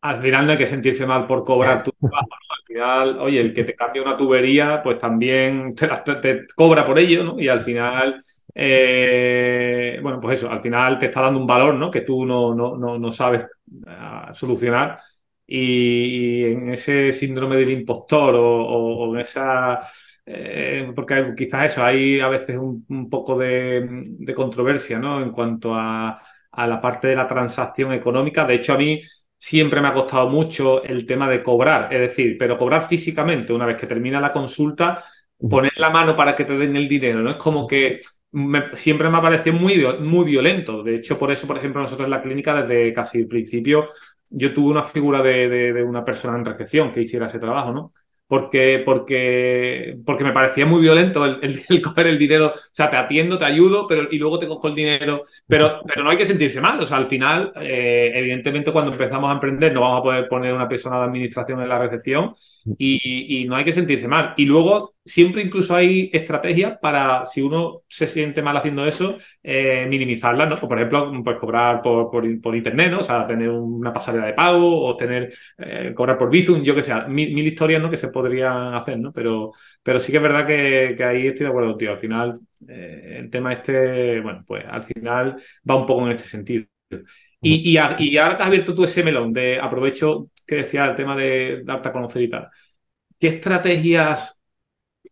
[0.05, 2.29] al final no hay que sentirse mal por cobrar tu trabajo.
[2.51, 5.89] Al final, oye, el que te cambia una tubería, pues también te,
[6.21, 7.41] te cobra por ello, ¿no?
[7.41, 8.23] Y al final,
[8.55, 11.91] eh, bueno, pues eso, al final te está dando un valor, ¿no?
[11.91, 13.47] Que tú no, no, no, sabes
[13.87, 14.99] ah, solucionar.
[15.47, 19.81] Y, en ese síndrome del impostor o, en esa...
[20.27, 24.05] Eh, porque quizás eso, hay a veces un, poco de,
[24.37, 25.23] controversia, ¿no?
[25.23, 26.21] En cuanto a,
[26.53, 28.45] a la parte de la transacción económica.
[28.45, 29.01] De hecho, a mí
[29.45, 33.67] siempre me ha costado mucho el tema de cobrar, es decir, pero cobrar físicamente una
[33.67, 35.05] vez que termina la consulta,
[35.51, 37.31] poner la mano para que te den el dinero, ¿no?
[37.33, 38.01] Es como que
[38.75, 40.83] siempre me ha parecido muy, muy violento.
[40.83, 43.91] De hecho, por eso, por ejemplo, nosotros en la clínica, desde casi el principio,
[44.31, 47.93] yo tuve una figura de, de una persona en recepción que hiciera ese trabajo, ¿no?
[48.27, 52.55] Porque, porque, porque me parecía muy violento el, el, coger el dinero.
[52.55, 55.25] O sea, te atiendo, te ayudo, pero, y luego te cojo el dinero.
[55.47, 56.81] Pero, pero no hay que sentirse mal.
[56.81, 60.55] O sea, al final, eh, evidentemente, cuando empezamos a emprender, no vamos a poder poner
[60.55, 62.35] una persona de administración en la recepción
[62.79, 64.35] y, y no hay que sentirse mal.
[64.37, 69.87] Y luego, siempre incluso hay estrategias para, si uno se siente mal haciendo eso, eh,
[69.89, 70.57] minimizarlas, ¿no?
[70.57, 73.01] por ejemplo, pues cobrar por, por, por, internet, ¿no?
[73.01, 76.83] O sea, tener una pasarela de pago o tener, eh, cobrar por Bizum, yo que
[76.83, 77.91] sé, mil, mil, historias, ¿no?
[77.91, 79.13] Que se podrían hacer, ¿no?
[79.13, 81.93] Pero, pero sí que es verdad que, que ahí estoy de acuerdo, tío.
[81.93, 85.37] Al final, eh, el tema este, bueno, pues al final
[85.69, 86.65] va un poco en este sentido.
[87.41, 90.97] Y, y, y ahora te has abierto tú ese melón de aprovecho que decía el
[90.97, 92.49] tema de darte a conocer y tal.
[93.19, 94.41] ¿Qué estrategias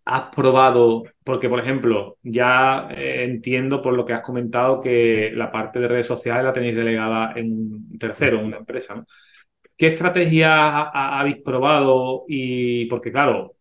[0.04, 1.04] has probado?
[1.24, 5.88] Porque, por ejemplo, ya eh, entiendo por lo que has comentado que la parte de
[5.88, 9.04] redes sociales la tenéis delegada en un tercero, en una empresa.
[9.76, 10.50] ¿Qué estrategias
[10.92, 12.24] habéis probado?
[12.28, 13.56] Y porque, claro,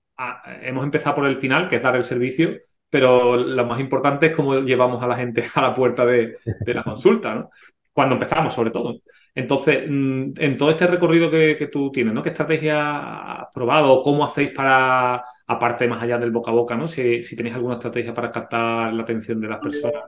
[0.61, 2.51] hemos empezado por el final, que es dar el servicio,
[2.89, 6.73] pero lo más importante es cómo llevamos a la gente a la puerta de, de
[6.73, 7.49] la consulta, ¿no?
[7.93, 8.99] Cuando empezamos, sobre todo.
[9.33, 12.21] Entonces, mm, en todo este recorrido que, tú tienes, ¿no?
[12.21, 16.87] ¿Qué estrategia has probado cómo hacéis para, aparte más allá del boca a boca, ¿no?
[16.87, 20.03] Si, tenéis alguna estrategia para captar la atención de las personas,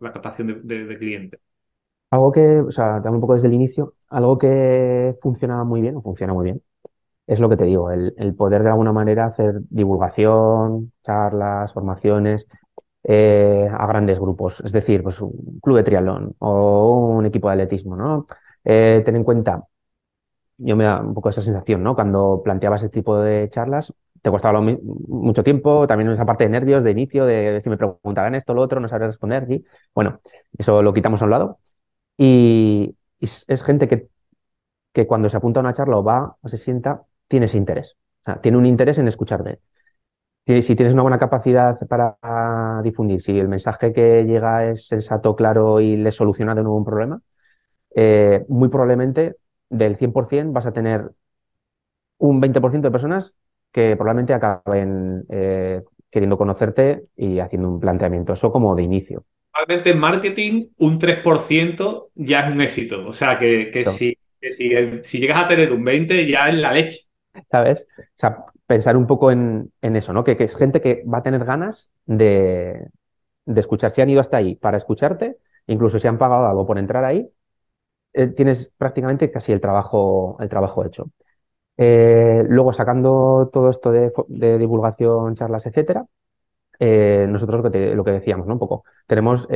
[0.00, 1.40] la, captación de, clientes.
[2.10, 5.96] Algo que, o sea, dame un poco desde el inicio, algo que funciona muy bien
[5.96, 6.62] o funciona muy bien,
[7.26, 12.46] es lo que te digo, el, el poder de alguna manera hacer divulgación, charlas, formaciones,
[13.04, 17.54] eh, a grandes grupos, es decir, pues un club de triatlón o un equipo de
[17.54, 18.26] atletismo, ¿no?
[18.64, 19.64] Eh, ten en cuenta,
[20.58, 21.94] yo me da un poco esa sensación, ¿no?
[21.94, 26.84] Cuando planteaba ese tipo de charlas, te costaba mucho tiempo, también esa parte de nervios
[26.84, 30.20] de inicio, de si me preguntaran esto, lo otro, no sabría responder, y bueno,
[30.56, 31.58] eso lo quitamos a un lado.
[32.16, 34.08] Y, es, gente que,
[34.92, 37.96] que cuando se apunta a una charla o va o se sienta, tiene ese interés,
[38.22, 39.60] o sea, tiene un interés en escucharte.
[40.46, 42.16] Si tienes una buena capacidad para
[42.82, 46.84] difundir, si el mensaje que llega es sensato, claro y le soluciona de nuevo un
[46.84, 47.20] problema,
[47.94, 49.36] eh, muy probablemente
[49.68, 51.10] del 100% vas a tener
[52.18, 53.34] un 20% de personas
[53.72, 58.34] que probablemente acaben eh, queriendo conocerte y haciendo un planteamiento.
[58.34, 59.24] Eso como de inicio.
[59.52, 63.06] Realmente en marketing un 3% ya es un éxito.
[63.06, 64.16] O sea, que, si,
[65.02, 67.00] si, llegas a tener un 20% ya es la leche.
[67.50, 67.88] ¿Sabes?
[67.98, 70.24] O sea, pensar un poco en, eso, ¿no?
[70.24, 72.88] Que, es gente que va a tener ganas de,
[73.46, 73.90] escuchar.
[73.90, 77.30] Si han ido hasta ahí para escucharte, incluso si han pagado algo por entrar ahí,
[78.14, 81.10] eh, tienes prácticamente casi el trabajo, el trabajo hecho.
[81.76, 86.06] Eh, luego, sacando todo esto de, divulgación, charlas, etcétera,
[86.78, 88.54] eh, nosotros lo que, lo que, decíamos, ¿no?
[88.54, 89.48] Un poco, tenemos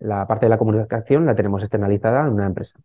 [0.00, 2.78] la parte de la comunicación, la tenemos externalizada en una empresa.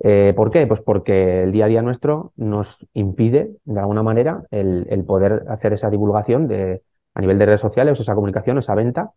[0.00, 0.66] Eh, ¿Por qué?
[0.66, 5.72] Pues porque el día a día nuestro nos impide, de alguna manera, el, poder hacer
[5.72, 6.82] esa divulgación de,
[7.14, 9.10] a nivel de redes sociales, esa comunicación, esa venta,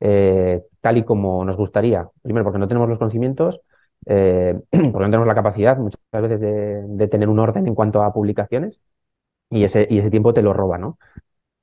[0.00, 2.08] eh, tal y como nos gustaría.
[2.22, 3.60] Primero, porque no tenemos los conocimientos,
[4.06, 8.12] eh, porque no tenemos la capacidad muchas veces de, tener un orden en cuanto a
[8.12, 8.80] publicaciones
[9.50, 10.98] y ese, y ese tiempo te lo roba, ¿no?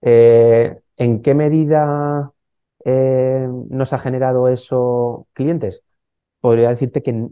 [0.02, 2.32] ¿En qué medida
[2.86, 5.84] nos ha generado eso clientes?
[6.42, 7.30] Podría decirte que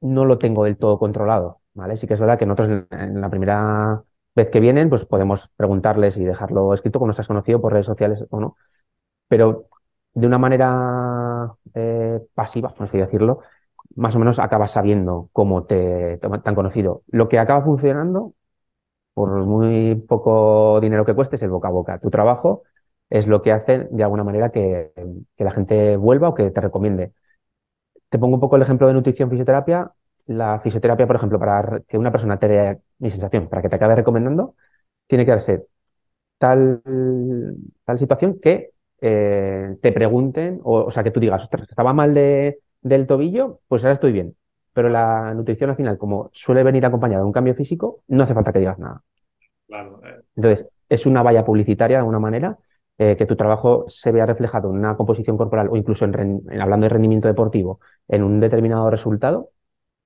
[0.00, 1.96] no lo tengo del todo controlado, ¿vale?
[1.96, 4.02] Sí que es verdad que nosotros en, la primera
[4.34, 7.86] vez que vienen, pues podemos preguntarles y dejarlo escrito como nos has conocido por redes
[7.86, 8.56] sociales o no,
[9.28, 9.66] pero
[10.14, 13.40] de una manera eh, pasiva, por así decirlo,
[13.96, 17.02] más o menos acabas sabiendo cómo te, te, han conocido.
[17.08, 18.34] Lo que acaba funcionando,
[19.14, 21.98] por muy poco dinero que cueste, es el boca a boca.
[22.00, 22.62] Tu trabajo
[23.10, 24.92] es lo que hace de alguna manera que,
[25.36, 27.12] que la gente vuelva o que te recomiende.
[28.08, 29.92] Te pongo un poco el ejemplo de nutrición fisioterapia.
[30.26, 33.76] La fisioterapia, por ejemplo, para que una persona te dé mi sensación, para que te
[33.76, 34.54] acabe recomendando,
[35.06, 35.66] tiene que darse
[36.38, 36.82] tal,
[37.84, 42.58] tal situación que eh, te pregunten, o, sea, que tú digas, ostras, estaba mal de,
[42.82, 44.34] del tobillo, pues ahora estoy bien.
[44.72, 48.34] Pero la nutrición al final, como suele venir acompañada de un cambio físico, no hace
[48.34, 49.02] falta que digas nada.
[49.70, 50.22] Eh.
[50.36, 52.58] Entonces, es una valla publicitaria de alguna manera
[52.98, 56.84] eh, que tu trabajo se vea reflejado en una composición corporal o incluso en, hablando
[56.84, 59.50] de rendimiento deportivo en un determinado resultado.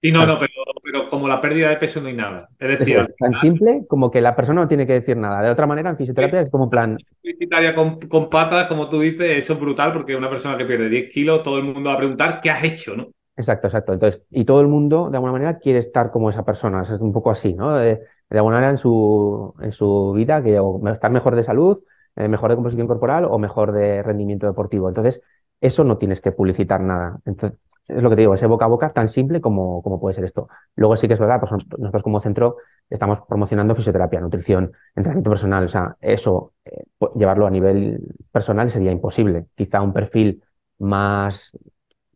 [0.03, 2.49] Sí, no, no, pero, como la pérdida de peso no hay nada.
[2.59, 5.41] Es decir, es tan simple como que la persona no tiene que decir nada.
[5.43, 6.97] De otra manera, en fisioterapia es como plan.
[7.23, 10.89] Publicitaria con, con, patas, como tú dices, eso es brutal porque una persona que pierde
[10.89, 13.09] 10 kilos, todo el mundo va a preguntar qué has hecho, ¿no?
[13.37, 13.93] Exacto, exacto.
[13.93, 16.83] Entonces, y todo el mundo, de alguna manera, quiere estar como esa persona.
[16.83, 17.77] Es un poco así, ¿no?
[17.77, 21.79] De, de alguna manera en su, en su vida, que o estar mejor de salud,
[22.16, 24.88] eh, mejor de composición corporal o mejor de rendimiento deportivo.
[24.88, 25.22] Entonces,
[25.61, 27.18] eso no tienes que publicitar nada.
[27.25, 30.14] Entonces, es lo que te digo, ese boca a boca tan simple como, como puede
[30.14, 30.48] ser esto.
[30.77, 32.57] Luego sí que es verdad, pues nosotros como centro
[32.88, 35.64] estamos promocionando fisioterapia, nutrición, entrenamiento personal.
[35.64, 36.85] O sea, eso, eh,
[37.16, 39.46] llevarlo a nivel personal sería imposible.
[39.55, 40.42] Quizá un perfil
[40.79, 41.57] más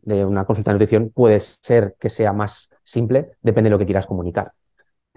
[0.01, 3.85] de una consulta de nutrición puede ser que sea más simple, depende de lo que
[3.85, 4.53] quieras comunicar.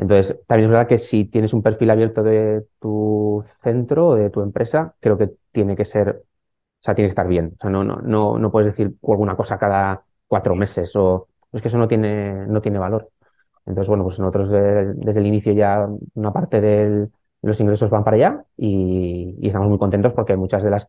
[0.01, 4.31] Entonces, también es verdad que si tienes un perfil abierto de tu centro o de
[4.31, 6.25] tu empresa, creo que tiene que ser, o
[6.81, 7.53] sea, tiene que estar bien.
[7.59, 11.61] O sea, no, no, no, no puedes decir alguna cosa cada cuatro meses o es
[11.61, 13.11] que eso no tiene, no tiene valor.
[13.67, 17.09] Entonces, bueno, pues nosotros desde el inicio ya una parte de
[17.43, 20.89] los ingresos van para allá y, estamos muy contentos porque muchas de las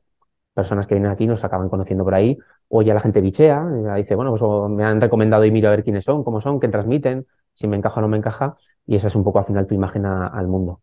[0.53, 2.37] personas que vienen aquí nos acaban conociendo por ahí
[2.69, 3.65] o ya la gente bichea,
[3.97, 6.69] dice, bueno, pues me han recomendado y miro a ver quiénes son, cómo son, qué
[6.69, 9.67] transmiten, si me encaja o no me encaja y esa es un poco al final
[9.67, 10.81] tu imagen al mundo.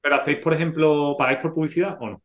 [0.00, 2.22] ¿Pero hacéis, por ejemplo, pagáis por publicidad o no?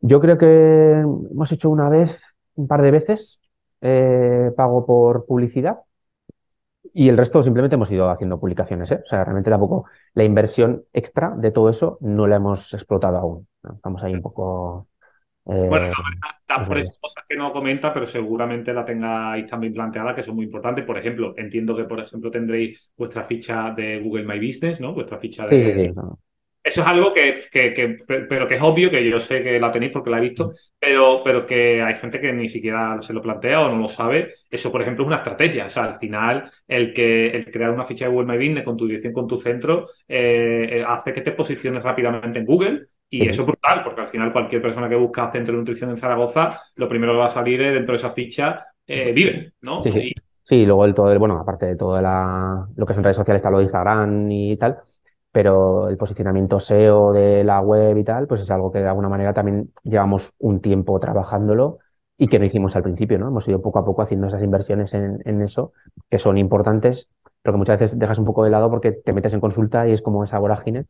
[0.00, 2.20] Yo creo que hemos hecho una vez,
[2.54, 3.40] un par de veces,
[3.80, 5.78] eh, pago por publicidad
[6.92, 8.90] y el resto simplemente hemos ido haciendo publicaciones.
[8.90, 9.00] ¿eh?
[9.04, 13.48] O sea, realmente tampoco la inversión extra de todo eso no la hemos explotado aún.
[13.74, 14.88] Estamos ahí un poco
[15.44, 15.92] bueno, eh,
[16.48, 20.36] la por eso cosas que no comenta, pero seguramente la tengáis también planteada, que son
[20.36, 20.84] muy importantes.
[20.84, 24.92] Por ejemplo, entiendo que, por ejemplo, tendréis vuestra ficha de Google My Business, ¿no?
[24.92, 25.92] Vuestra ficha de...
[26.62, 27.40] Eso es algo que,
[28.06, 31.22] pero que es obvio, que yo sé que la tenéis porque la he visto, pero,
[31.24, 34.34] pero que hay gente que ni siquiera se lo plantea o no lo sabe.
[34.50, 35.64] Eso, por ejemplo, es una estrategia.
[35.64, 38.76] O sea, al final, el que el crear una ficha de Google My Business con
[38.76, 43.28] tu dirección, con tu centro, eh, eh, hace que te posiciones rápidamente en Google y
[43.28, 46.60] eso es brutal, porque al final cualquier persona que busca centro de nutrición en Zaragoza,
[46.76, 49.82] lo primero que va a salir es dentro de esa ficha eh, vive, ¿no?
[49.82, 50.12] Sí, sí.
[50.44, 53.40] sí, luego el todo, el, bueno, aparte de todo la, lo que son redes sociales,
[53.40, 54.78] está lo de Instagram y tal,
[55.32, 59.08] pero el posicionamiento SEO de la web y tal, pues es algo que de alguna
[59.08, 61.78] manera también llevamos un tiempo trabajándolo
[62.16, 63.28] y que no hicimos al principio, ¿no?
[63.28, 65.72] Hemos ido poco a poco haciendo esas inversiones en, en eso,
[66.08, 67.08] que son importantes,
[67.42, 69.92] pero que muchas veces dejas un poco de lado porque te metes en consulta y
[69.92, 70.86] es como esa vorágine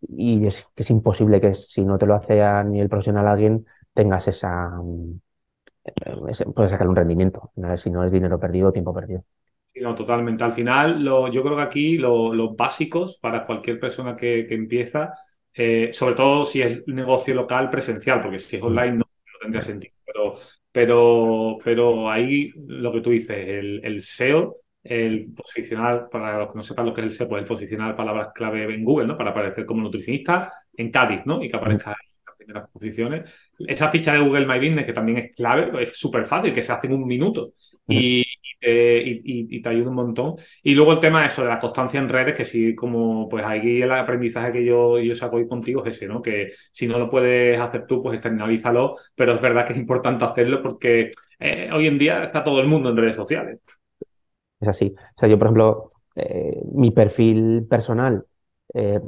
[0.00, 3.66] y es que es imposible que si no te lo hace a nivel profesional alguien,
[3.94, 4.70] tengas esa,
[5.84, 7.50] eh, puedes sacar un rendimiento.
[7.76, 9.24] Si no es dinero perdido, tiempo perdido.
[9.72, 10.44] Sí, no, totalmente.
[10.44, 15.14] Al final, lo, yo creo que aquí los básicos para cualquier persona que, que empieza,
[15.54, 18.66] eh, sobre todo si es negocio local presencial, porque si es mm.
[18.66, 19.04] online no,
[19.40, 19.94] tendría sentido.
[20.04, 20.34] Pero,
[20.72, 24.56] pero, pero ahí lo que tú dices, el, el SEO
[24.88, 27.96] el posicionar, para los que no sepan lo que es el SEO, pues el posicionar
[27.96, 29.16] palabras clave en Google, ¿no?
[29.16, 31.42] Para aparecer como nutricionista en Cádiz, ¿no?
[31.42, 31.96] Y que aparezca en
[32.26, 33.50] las primeras posiciones.
[33.58, 36.72] Esa ficha de Google My Business, que también es clave, es súper fácil, que se
[36.72, 37.52] hace en un minuto.
[37.88, 38.24] Y,
[38.60, 40.34] y, te, ayuda un montón.
[40.62, 43.44] Y luego el tema de eso, de la constancia en redes, que sí, como pues
[43.46, 46.22] aquí el aprendizaje que yo, yo saco hoy contigo es ese, ¿no?
[46.22, 50.24] Que si no lo puedes hacer tú, pues externalízalo, pero es verdad que es importante
[50.24, 53.60] hacerlo porque eh, hoy en día está todo el mundo en redes sociales.
[54.60, 54.94] Es así.
[54.98, 58.24] O sea, yo, por ejemplo, eh, mi perfil personal,
[58.74, 59.00] eh,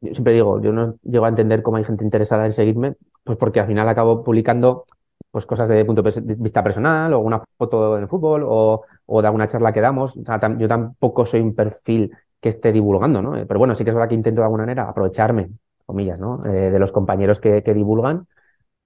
[0.00, 3.38] yo siempre digo, yo no llego a entender cómo hay gente interesada en seguirme, pues
[3.38, 4.84] porque al final acabo publicando
[5.30, 9.20] pues cosas de punto de vista personal, o una foto en el fútbol, o, o
[9.22, 10.16] de alguna charla que damos.
[10.16, 13.32] O sea, yo tampoco soy un perfil que esté divulgando, ¿no?
[13.46, 15.50] Pero bueno, sí que es verdad que intento de alguna manera aprovecharme,
[15.86, 16.44] comillas, ¿no?
[16.46, 18.26] Eh, de los compañeros que, que divulgan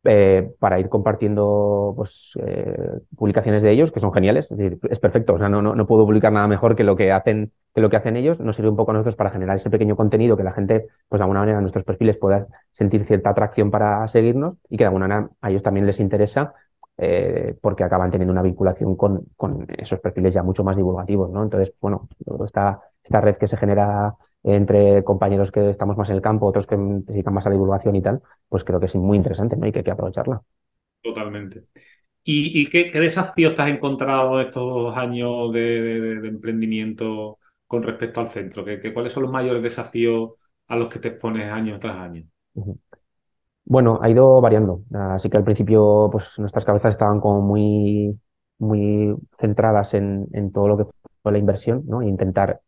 [0.05, 2.77] eh, para ir compartiendo pues, eh,
[3.17, 4.47] publicaciones de ellos que son geniales.
[4.51, 5.35] Es, decir, es perfecto.
[5.35, 7.91] O sea, no, no, no, puedo publicar nada mejor que lo que hacen, que lo
[7.91, 8.41] que hacen ellos.
[8.41, 11.19] Nos sirve un poco a nosotros para generar ese pequeño contenido que la gente, pues
[11.19, 14.89] de alguna manera, en nuestros perfiles pueda sentir cierta atracción para seguirnos y que de
[14.89, 16.55] alguna manera a ellos también les interesa
[16.97, 21.43] eh, porque acaban teniendo una vinculación con, con, esos perfiles ya mucho más divulgativos, ¿no?
[21.43, 22.09] Entonces, bueno,
[22.45, 24.15] esta, esta red que se genera
[24.45, 28.03] entre compañeros que estamos más en el campo, otros que necesitan más la divulgación y
[28.03, 29.67] tal, pues creo que es muy interesante ¿no?
[29.67, 30.43] y que hay que aprovecharla.
[31.03, 31.65] Totalmente.
[32.27, 38.65] ¿Y, qué, desafíos te has encontrado estos años de, emprendimiento con respecto al centro?
[38.65, 40.33] ¿Qué, cuáles son los mayores desafíos
[40.69, 42.25] a los que te expones año tras año?
[43.67, 44.85] Bueno, ha ido variando.
[44.93, 48.19] Así que al principio, pues nuestras cabezas estaban como muy,
[48.59, 50.85] muy centradas en, en todo lo que
[51.23, 52.01] fue la inversión, ¿no?
[52.01, 52.61] E intentar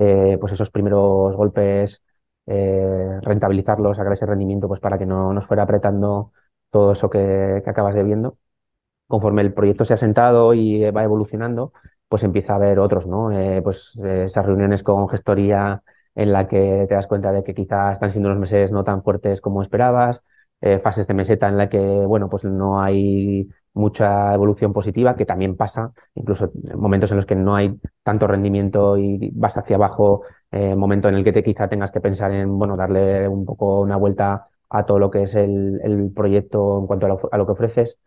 [0.00, 2.02] eh, pues esos primeros golpes,
[2.46, 6.32] eh, rentabilizarlos, sacar ese rendimiento, pues para que no nos fuera apretando
[6.70, 8.38] todo eso que, acabas de viendo.
[9.08, 11.72] Conforme el proyecto se ha sentado y va evolucionando,
[12.08, 13.32] pues empieza a haber otros, ¿no?
[13.32, 15.82] Eh, pues esas reuniones con gestoría
[16.14, 19.02] en la que te das cuenta de que quizás están siendo unos meses no tan
[19.02, 20.22] fuertes como esperabas,
[20.82, 25.56] fases de meseta en la que, bueno, pues no hay mucha evolución positiva, que también
[25.56, 30.22] pasa, incluso en momentos en los que no hay tanto rendimiento y vas hacia abajo,
[30.50, 33.80] eh, momento en el que te quizá tengas que pensar en, bueno, darle un poco
[33.80, 37.98] una vuelta a todo lo que es el, proyecto en cuanto a lo, que ofreces.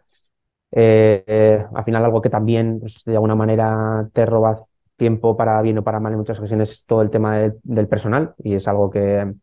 [0.72, 4.66] Eh, eh, al final algo que también pues, de alguna manera te roba
[4.98, 8.34] tiempo para bien o para mal en muchas ocasiones es todo el tema del personal
[8.40, 9.34] y es algo que,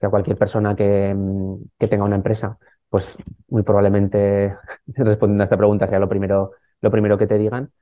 [0.00, 1.14] a cualquier persona que
[1.78, 2.58] tenga una empresa
[2.90, 3.16] pues
[3.48, 4.56] muy probablemente
[4.88, 7.72] respondiendo a esta pregunta sea lo primero, lo primero que te digan.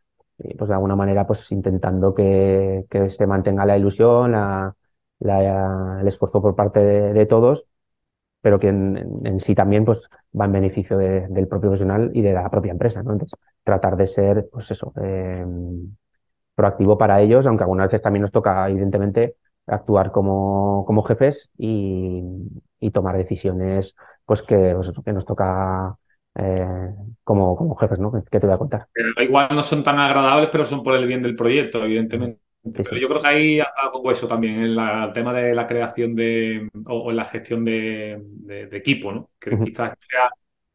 [0.57, 4.75] Pues de alguna manera, pues intentando que, que se mantenga la ilusión, la,
[5.19, 7.67] la, el esfuerzo por parte de, todos,
[8.43, 12.51] pero que en, sí también pues va en beneficio del propio profesional y de la
[12.51, 13.13] propia empresa, ¿no?
[13.13, 15.45] Entonces, tratar de ser, pues eso, eh,
[16.55, 22.23] proactivo para ellos, aunque algunas veces también nos toca, evidentemente, actuar como, como jefes y,
[22.81, 23.95] y tomar decisiones
[24.29, 25.97] pues que, pues que nos toca
[26.35, 26.91] eh,
[27.25, 28.13] como, como jefes, ¿no?
[28.13, 28.87] ¿Qué te voy a contar?
[29.23, 32.39] igual no son tan agradables, pero son por el bien del proyecto, evidentemente.
[32.63, 36.69] Pero yo creo que ahí algo eso también, en el tema de la creación de,
[36.85, 38.21] o, en la gestión de,
[38.73, 39.31] equipo, ¿no?
[39.41, 40.29] Que quizás sea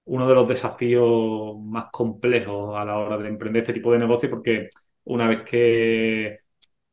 [0.05, 4.31] uno de los desafíos más complejos a la hora de emprender este tipo de negocio,
[4.31, 4.69] porque
[5.03, 6.39] una vez que,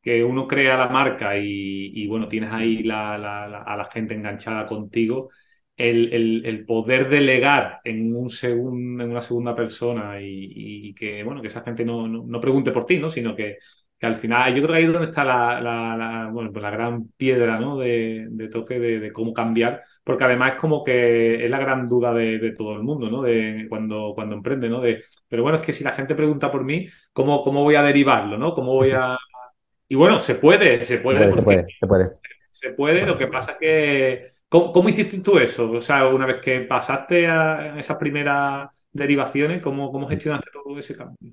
[0.02, 5.30] que uno crea la marca y, bueno, tienes ahí a la gente enganchada contigo,
[5.80, 11.84] el, poder delegar en, un en una segunda persona y, que, bueno, que esa gente
[11.84, 13.10] no, no, pregunte por ti, ¿no?
[13.10, 13.58] Sino que,
[13.98, 16.70] que, al final, yo creo que ahí es donde está la, la, bueno, pues la
[16.70, 17.78] gran piedra, ¿no?
[17.78, 22.52] De, toque de, cómo cambiar, porque además es como que es la gran duda de,
[22.56, 23.22] todo el mundo, ¿no?
[23.22, 24.80] De cuando, cuando emprende, ¿no?
[24.80, 27.82] De, pero bueno, es que si la gente pregunta por mí, ¿cómo, cómo voy a
[27.82, 28.54] derivarlo, ¿no?
[28.54, 29.16] ¿Cómo voy a...?
[29.88, 31.32] Y bueno, se puede, se puede.
[31.34, 32.12] Se puede, se puede.
[32.50, 35.70] Se puede, lo que pasa es que ¿Cómo, hiciste tú eso?
[35.70, 40.96] O sea, una vez que pasaste a esas primeras derivaciones, ¿cómo, cómo gestionaste todo ese
[40.96, 41.32] cambio?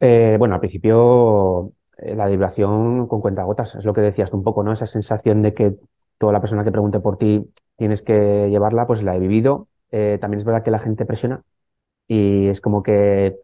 [0.00, 4.42] Eh, bueno, al principio eh, la derivación con cuentagotas, es lo que decías tú un
[4.42, 4.72] poco, ¿no?
[4.72, 5.74] Esa sensación de que
[6.16, 7.44] toda la persona que pregunte por ti
[7.76, 9.68] tienes que llevarla, pues la he vivido.
[9.90, 11.42] Eh, también es verdad que la gente presiona
[12.08, 13.36] y es como que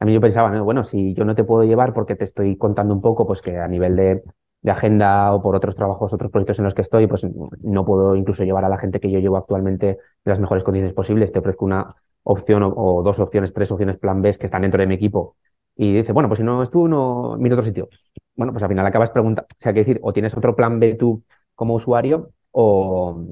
[0.00, 2.92] a mí yo pensaba, bueno, si yo no te puedo llevar porque te estoy contando
[2.92, 4.22] un poco, pues que a nivel de
[4.64, 7.26] de agenda o por otros trabajos, otros proyectos en los que estoy, pues
[7.62, 10.94] no puedo incluso llevar a la gente que yo llevo actualmente en las mejores condiciones
[10.94, 11.30] posibles.
[11.32, 14.86] Te ofrezco una opción o, dos opciones, tres opciones plan B que están dentro de
[14.86, 15.36] mi equipo
[15.76, 17.90] y dice, bueno, pues si no es tú, no miro otro sitio.
[18.36, 20.94] Bueno, pues al final acabas preguntando, o sea, que decir, o tienes otro plan B
[20.94, 21.22] tú
[21.54, 23.22] como usuario o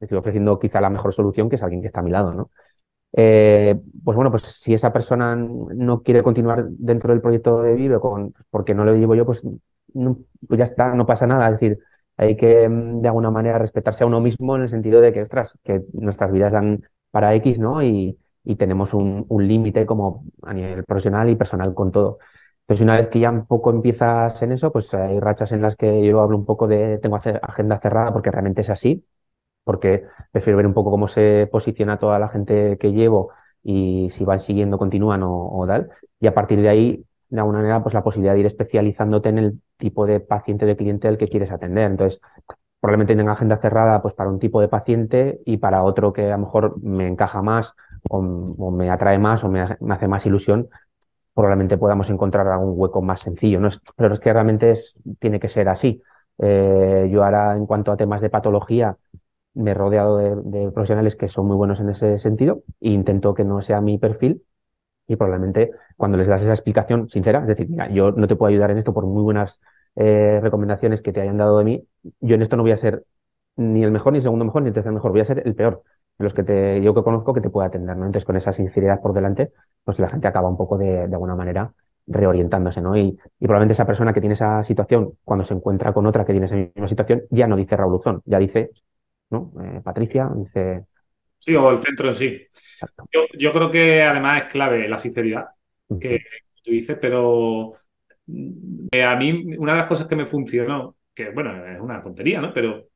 [0.00, 2.50] estoy ofreciendo quizá la mejor solución que es alguien que está a mi lado, ¿no?
[3.14, 7.98] Eh, pues bueno, pues si esa persona no quiere continuar dentro del proyecto de Vive
[8.00, 9.42] con, porque no lo llevo yo, pues,
[9.92, 11.46] pues ya está, no pasa nada.
[11.48, 11.78] Es decir,
[12.16, 15.22] hay que mm, de alguna manera respetarse a uno mismo en el sentido de que,
[15.22, 17.82] ostras, que nuestras vidas dan para X, ¿no?
[17.82, 22.18] Y, y tenemos un, un límite como a nivel profesional y personal con todo.
[22.68, 25.74] Entonces, una vez que ya un poco empiezas en eso, pues hay rachas en las
[25.74, 29.06] que yo hablo un poco de, tengo agenda cerrada porque realmente es así,
[29.64, 33.32] porque prefiero ver un poco cómo se posiciona toda la gente que llevo
[33.62, 35.90] y si van siguiendo, continúan o, tal.
[36.20, 39.38] Y a partir de ahí, de alguna manera, pues la posibilidad de ir especializándote en
[39.38, 41.90] el tipo de paciente de cliente al que quieres atender.
[41.90, 42.20] Entonces,
[42.80, 46.36] probablemente tenga agenda cerrada pues para un tipo de paciente y para otro que a
[46.36, 47.72] lo mejor me encaja más
[48.10, 50.68] o, me atrae más o me, hace más ilusión,
[51.34, 53.60] probablemente podamos encontrar algún hueco más sencillo.
[53.60, 53.68] ¿no?
[53.96, 56.02] pero es que realmente es, tiene que ser así.
[56.38, 58.96] Eh, yo ahora, en cuanto a temas de patología,
[59.54, 63.44] me he rodeado de, profesionales que son muy buenos en ese sentido e intento que
[63.44, 64.42] no sea mi perfil
[65.08, 68.50] y probablemente cuando les das esa explicación sincera, es decir, mira, yo no te puedo
[68.50, 69.60] ayudar en esto por muy buenas
[69.96, 71.88] eh, recomendaciones que te hayan dado de mí,
[72.20, 73.04] yo en esto no voy a ser
[73.56, 75.54] ni el mejor, ni el segundo mejor, ni el tercer mejor, voy a ser el
[75.54, 75.82] peor
[76.18, 77.96] de los que yo que conozco que te pueda atender.
[77.96, 79.52] Entonces con esa sinceridad por delante,
[79.84, 81.72] pues la gente acaba un poco de, de alguna manera
[82.06, 82.96] reorientándose, ¿no?
[82.96, 86.32] Y, y, probablemente esa persona que tiene esa situación, cuando se encuentra con otra que
[86.32, 88.70] tiene esa misma situación, ya no dice Raúl Uzón, ya dice
[89.30, 89.52] ¿no?
[89.62, 90.86] Eh, Patricia dice...
[91.38, 92.46] Sí, o el centro en sí.
[93.12, 95.46] Yo, yo, creo que además es clave la sinceridad
[96.00, 96.22] que
[96.62, 97.74] tú dices, pero
[98.90, 102.40] eh, a mí una de las cosas que me funcionó, que bueno, es una tontería,
[102.40, 102.52] ¿no?
[102.52, 102.88] Pero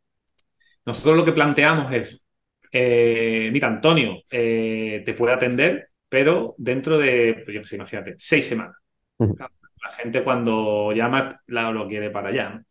[0.84, 2.22] nosotros lo que planteamos es,
[2.70, 8.76] eh, mira, Antonio, te puede atender, pero dentro de, pues yo sé, imagínate, seis semanas.
[9.18, 12.51] La gente cuando llama lo quiere para allá.
[12.51, 12.64] ¿no?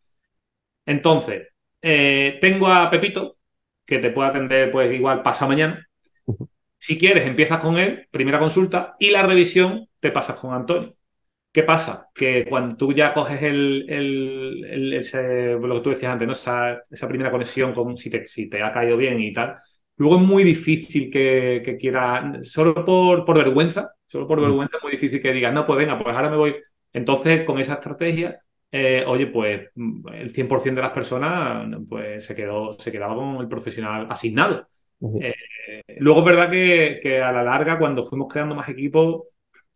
[0.86, 1.48] Entonces,
[1.80, 3.38] tengo a Pepito,
[3.92, 5.86] que te puede atender pues igual pasa mañana.
[6.78, 10.94] Si quieres, empiezas con él, primera consulta, y la revisión te pasas con Antonio.
[11.52, 12.08] ¿Qué pasa?
[12.14, 16.32] Que cuando tú ya coges el, el, ese, lo que tú decías antes, ¿no?
[16.32, 19.56] esa, esa primera conexión con si te, si te ha caído bien y tal,
[19.96, 24.82] luego es muy difícil que, que quiera, solo por, por vergüenza, solo por vergüenza es
[24.82, 26.56] muy difícil que digas, no, pues venga, pues ahora me voy.
[26.92, 28.40] Entonces, con esa estrategia,
[28.74, 33.46] eh, oye, pues el 100% de las personas pues, se, quedó, se quedaba con el
[33.46, 34.66] profesional asignado.
[35.20, 35.34] Eh,
[35.98, 39.24] luego es verdad que, a la larga, cuando fuimos creando más equipos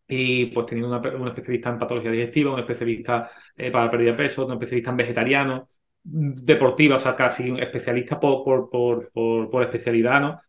[0.09, 4.17] y pues teniendo una, un especialista en patología digestiva, un especialista eh, para pérdida de
[4.17, 5.69] peso, un especialista en vegetariano,
[6.03, 10.41] deportiva, o sea, casi un especialista por, por, por, por especialidad, ¿no?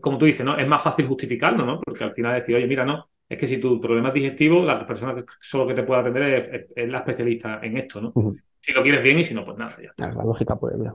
[0.00, 0.56] como tú dices, ¿no?
[0.58, 1.80] Es más fácil justificarlo, ¿no?
[1.80, 4.86] Porque al final decir, oye, mira, no, es que si tu problema es digestivo, la
[4.86, 8.12] persona que solo que te puede atender es, la especialista en esto, ¿no?
[8.60, 10.08] Si lo quieres bien y si no, pues nada, ya está.
[10.12, 10.92] La lógica puede ver.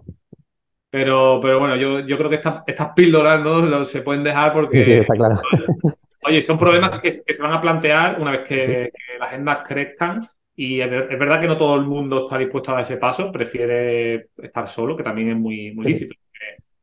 [0.89, 4.83] Pero, pero bueno, yo, yo creo que estas, estas píldoras no se pueden dejar porque.
[4.83, 5.39] Sí, está claro.
[6.23, 10.27] Oye, son problemas que, se van a plantear una vez que, las agendas crezcan.
[10.55, 14.27] Y es, verdad que no todo el mundo está dispuesto a dar ese paso, prefiere
[14.37, 16.15] estar solo, que también es muy, muy lícito.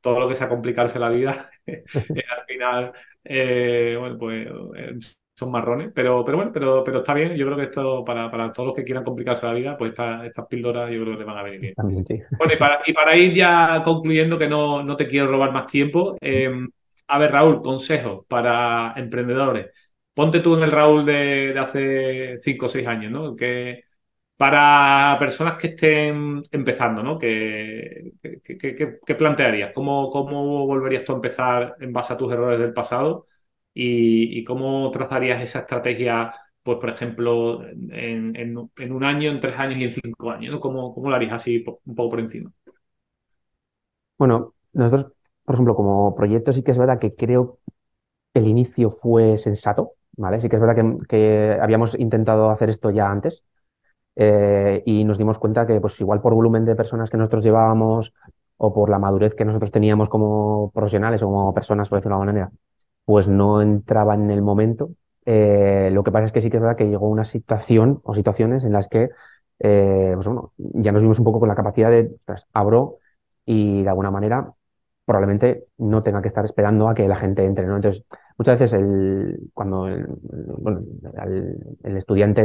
[0.00, 2.92] Todo lo que sea complicarse la vida, al final,
[3.24, 4.98] eh, bueno, pues eh,
[5.38, 7.36] son marrones, pero, pero bueno, pero, pero está bien.
[7.36, 10.46] Yo creo que esto, para, para todos los que quieran complicarse la vida, pues estas
[10.48, 11.74] píldoras yo creo que le van a venir bien.
[11.76, 15.68] Bueno, y para, y para ir ya concluyendo, que no, no te quiero robar más
[15.68, 16.68] tiempo, em,
[17.06, 19.68] a ver, Raúl, consejos para emprendedores.
[20.12, 23.36] Ponte tú en el Raúl de, de hace cinco o seis años, ¿no?
[23.36, 23.84] Que
[24.36, 27.16] para personas que estén empezando, ¿no?
[27.16, 29.72] ¿Qué, qué, plantearías?
[29.72, 33.26] ¿Cómo, ¿Cómo volverías tú a empezar en base a tus errores del pasado?
[33.80, 38.58] Y, cómo trazarías esa estrategia, pues por ejemplo, en,
[38.90, 40.60] un año, en tres años y en cinco años, ¿no?
[40.60, 42.50] ¿Cómo, lo harías así un poco por encima?
[44.18, 45.12] Bueno, nosotros,
[45.44, 47.60] por ejemplo, como proyecto sí que es verdad que creo
[48.34, 50.40] el inicio fue sensato, ¿vale?
[50.40, 53.44] Sí que es verdad que, habíamos intentado hacer esto ya antes
[54.16, 58.12] eh, y nos dimos cuenta que pues igual por volumen de personas que nosotros llevábamos
[58.56, 62.22] o por la madurez que nosotros teníamos como profesionales o como personas, por decirlo de
[62.22, 62.52] alguna manera,
[63.08, 64.90] pues no entraba en el momento.
[65.24, 68.14] Eh, lo que pasa es que sí que es verdad que llegó una situación o
[68.14, 69.08] situaciones en las que
[69.60, 72.14] eh, pues bueno, ya nos vimos un poco con la capacidad de,
[72.52, 72.98] abro
[73.46, 74.52] y de alguna manera
[75.06, 77.66] probablemente no tenga que estar esperando a que la gente entre.
[77.66, 77.76] ¿no?
[77.76, 78.04] Entonces,
[78.36, 80.06] muchas veces el, cuando el,
[80.58, 80.82] bueno,
[81.84, 82.44] el, estudiante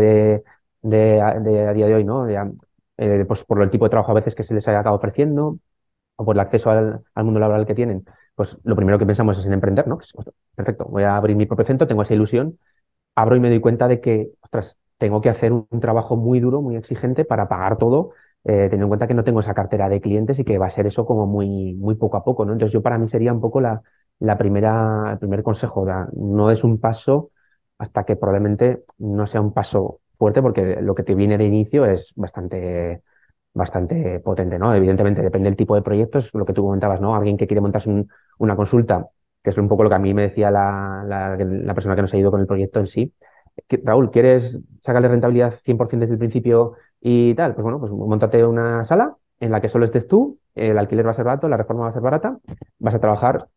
[0.82, 2.26] de, a día de hoy, ¿no?
[2.30, 5.60] eh, pues por el tipo de trabajo a veces que se les acabado ofreciendo
[6.16, 8.06] o por el acceso al, mundo laboral que tienen,
[8.36, 10.00] pues lo primero que pensamos es en emprender, ¿no?
[10.56, 12.60] perfecto, voy a abrir mi propio centro, tengo esa ilusión,
[13.16, 16.62] abro y me doy cuenta de que, ostras, tengo que hacer un, trabajo muy duro,
[16.62, 18.12] muy exigente para pagar todo,
[18.46, 20.72] eh, teniendo en cuenta que no tengo esa cartera de clientes y que va a
[20.72, 22.54] ser eso como muy, muy poco a poco, ¿no?
[22.54, 23.82] Entonces yo para mí sería un poco la,
[24.20, 27.32] la primera, el primer consejo, no es un paso
[27.78, 31.86] hasta que probablemente no sea un paso fuerte porque lo que te viene de inicio
[31.86, 33.04] es bastante,
[33.54, 34.74] bastante potente, ¿no?
[34.74, 37.16] Evidentemente depende del tipo de proyectos, lo que tú comentabas, ¿no?
[37.16, 37.90] Alguien que quiere montarse
[38.38, 39.08] una consulta,
[39.44, 41.36] que es un poco lo que a mí me decía la,
[41.76, 43.14] persona que nos ha ido con el proyecto en sí.
[43.84, 47.54] Raúl, ¿quieres sacarle rentabilidad 100% desde el principio y tal?
[47.54, 51.12] Pues bueno, pues montate una sala en la que solo estés tú, el alquiler va
[51.12, 52.38] a ser barato, la reforma va a ser barata,
[52.80, 53.48] vas a trabajar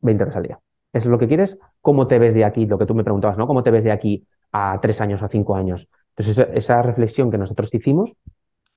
[0.00, 0.58] 20 horas al día.
[0.92, 1.58] ¿Eso es lo que quieres?
[1.80, 2.66] ¿Cómo te ves de aquí?
[2.66, 3.46] Lo que tú me preguntabas, ¿no?
[3.46, 5.88] ¿Cómo te ves de aquí a tres años, a cinco años?
[6.16, 8.16] Entonces, esa, reflexión que nosotros hicimos,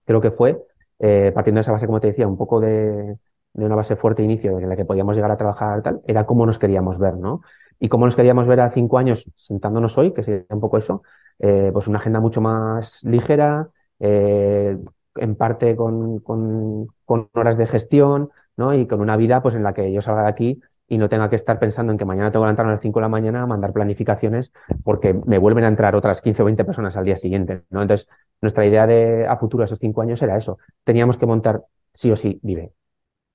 [0.05, 0.61] creo que fue,
[0.99, 3.17] eh, partiendo de esa base, como te decía, un poco de,
[3.53, 6.45] una base fuerte de inicio en la que podíamos llegar a trabajar tal, era cómo
[6.45, 7.41] nos queríamos ver, ¿no?
[7.79, 11.03] Y cómo nos queríamos ver a cinco años sentándonos hoy, que sería un poco eso,
[11.39, 14.77] eh, pues una agenda mucho más ligera, eh,
[15.15, 18.73] en parte con, con, con, horas de gestión, ¿no?
[18.73, 20.61] Y con una vida pues en la que yo salga de aquí
[20.93, 22.99] y no tenga que estar pensando en que mañana tengo que entrar a las 5
[22.99, 24.51] de la mañana a mandar planificaciones
[24.83, 27.63] porque me vuelven a entrar otras 15 o 20 personas al día siguiente.
[27.71, 27.81] ¿no?
[27.81, 28.07] Entonces,
[28.41, 30.59] nuestra idea de a futuro, esos cinco años, era eso.
[30.83, 31.63] Teníamos que montar
[31.95, 32.73] sí o sí Vive.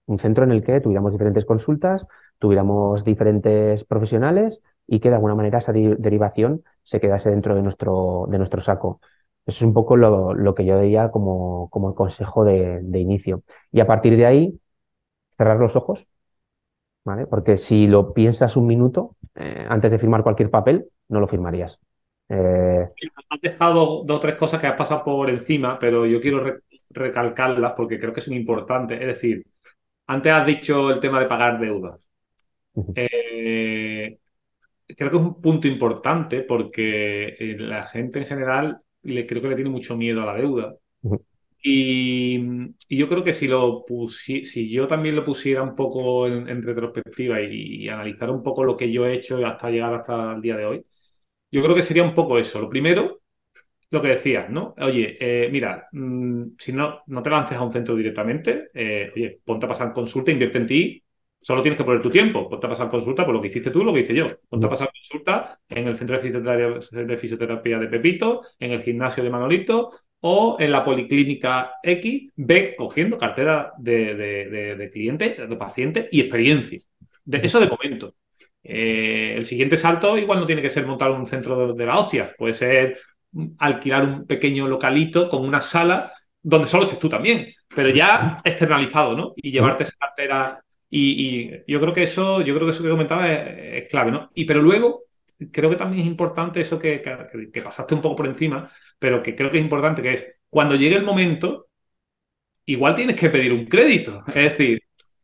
[0.07, 2.07] Un centro en el que tuviéramos diferentes consultas,
[2.39, 8.27] tuviéramos diferentes profesionales y que de alguna manera esa derivación se quedase dentro de nuestro,
[8.31, 9.01] de nuestro saco.
[9.47, 13.43] Eso es un poco lo, que yo veía como, como consejo de, de inicio.
[13.73, 14.61] Y a partir de ahí,
[15.37, 16.07] cerrar los ojos,
[17.29, 21.79] porque si lo piensas un minuto eh, antes de firmar cualquier papel, no lo firmarías.
[22.29, 22.89] Eh...
[23.31, 27.73] Has dejado dos o tres cosas que has pasado por encima, pero yo quiero recalcarlas
[27.77, 29.01] porque creo que son importantes.
[29.01, 29.47] Es decir,
[30.07, 32.09] antes has dicho el tema de pagar deudas.
[32.95, 34.19] Eh,
[34.87, 39.55] creo que es un punto importante porque la gente en general le, creo que le
[39.55, 40.75] tiene mucho miedo a la deuda.
[41.63, 42.39] Y,
[42.89, 43.85] yo creo que si, lo
[44.17, 48.91] si yo también lo pusiera un poco en, retrospectiva y, analizar un poco lo que
[48.93, 50.87] yo he hecho hasta llegar hasta el día de hoy,
[51.51, 52.61] yo creo que sería un poco eso.
[52.61, 53.21] Lo primero,
[53.91, 54.75] lo que decías, ¿no?
[54.79, 59.41] Oye, eh, mira, mm, si no, no te lances a un centro directamente, eh, oye,
[59.45, 61.05] ponte a pasar consulta, invierte en ti,
[61.41, 63.85] solo tienes que poner tu tiempo, ponte a pasar consulta por lo que hiciste tú,
[63.85, 64.27] lo que hice yo.
[64.49, 69.31] Ponte a pasar consulta en el centro de fisioterapia de Pepito, en el gimnasio de
[69.31, 69.91] Manolito,
[70.21, 76.21] o en la policlínica X, ve cogiendo cartera de, de, de, cliente, de paciente y
[76.21, 76.79] experiencia.
[77.25, 78.15] De, eso de momento.
[78.63, 82.35] Eh, el siguiente salto igual no tiene que ser montar un centro de, la hostia,
[82.37, 82.99] puede ser
[83.59, 86.13] alquilar un pequeño localito con una sala
[86.43, 89.33] donde solo estés tú también, pero ya externalizado, ¿no?
[89.37, 90.63] Y llevarte esa cartera.
[90.91, 94.31] Y, yo creo que eso, yo creo que eso que comentaba es, es clave, ¿no?
[94.35, 95.08] Y pero luego
[95.53, 97.03] creo que también es importante eso que,
[97.53, 100.75] que, pasaste un poco por encima, pero que creo que es importante, que es cuando
[100.75, 101.69] llegue el momento,
[102.65, 104.25] igual tienes que pedir un crédito.
[104.29, 104.83] Es decir,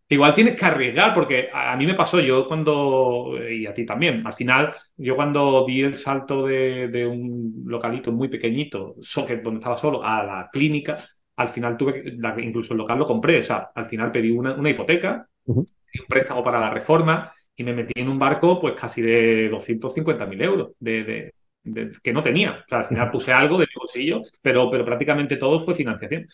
[0.08, 4.26] igual tienes que arriesgar, porque a, mí me pasó, yo cuando, y a ti también,
[4.26, 8.96] al final, yo cuando di el salto de, un localito muy pequeñito,
[9.42, 10.96] donde estaba solo, a la clínica,
[11.36, 15.28] al final tuve, incluso el local lo compré, o sea, al final pedí una, hipoteca,
[15.46, 15.66] un
[16.08, 20.72] préstamo para la reforma, y me metí en un barco pues casi de 250.000 euros
[20.80, 21.32] de,
[22.02, 22.64] que no tenía.
[22.64, 26.26] O sea, al final puse algo de mi bolsillo, pero, pero prácticamente todo fue financiación.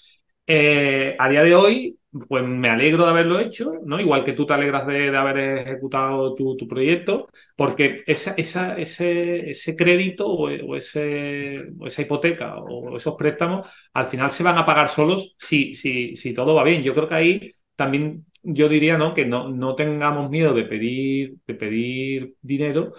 [0.46, 1.96] Eh, a día de hoy,
[2.28, 4.00] pues me alegro de haberlo hecho, ¿no?
[4.00, 9.76] Igual que tú te alegras de, haber ejecutado tu, proyecto, porque esa, esa, ese, ese
[9.76, 14.88] crédito o, ese, o esa hipoteca o esos préstamos al final se van a pagar
[14.88, 16.82] solos si, si, si todo va bien.
[16.82, 19.14] Yo creo que ahí también yo diría ¿no?
[19.14, 22.92] que no, no tengamos miedo de pedir, de pedir dinero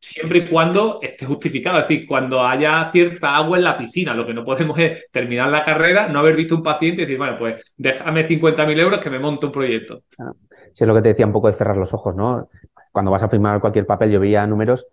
[0.00, 1.78] siempre y cuando esté justificado.
[1.78, 4.14] Es decir, cuando haya cierta agua en la piscina.
[4.14, 7.18] Lo que no podemos es terminar la carrera, no haber visto un paciente y decir,
[7.18, 10.02] bueno, pues déjame 50.000 euros que me monto un proyecto.
[10.10, 12.48] Sí, es lo que te decía un poco de cerrar los ojos, ¿no?
[12.92, 14.86] Cuando vas a firmar cualquier papel, yo veía números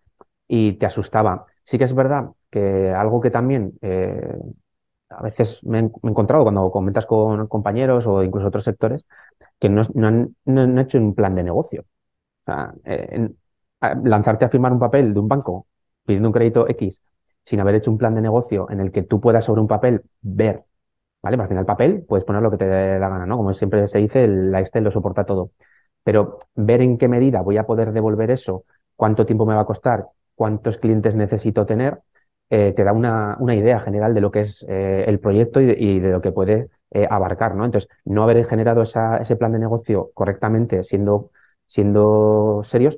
[0.47, 1.45] y te asustaba.
[1.63, 4.37] Sí que es verdad que algo que también eh,
[5.09, 9.05] a veces me, he encontrado cuando comentas con compañeros o incluso otros sectores
[9.59, 11.81] que no, han, hecho un plan de negocio.
[11.81, 13.29] O sea, eh,
[14.03, 15.67] lanzarte a firmar un papel de un banco
[16.05, 17.01] pidiendo un crédito X
[17.45, 20.03] sin haber hecho un plan de negocio en el que tú puedas sobre un papel
[20.21, 20.65] ver,
[21.21, 21.37] ¿vale?
[21.41, 23.37] Al final el papel puedes poner lo que te dé la gana, ¿no?
[23.37, 25.51] Como siempre se dice, la Excel lo soporta todo.
[26.03, 29.65] Pero ver en qué medida voy a poder devolver eso, cuánto tiempo me va a
[29.65, 31.99] costar, cuántos clientes necesito tener,
[32.49, 35.99] eh, te da una, una, idea general de lo que es eh, el proyecto y
[35.99, 37.65] de, lo que puede eh, abarcar, ¿no?
[37.65, 41.31] Entonces, no haber generado esa, ese plan de negocio correctamente, siendo,
[41.65, 42.97] siendo serios,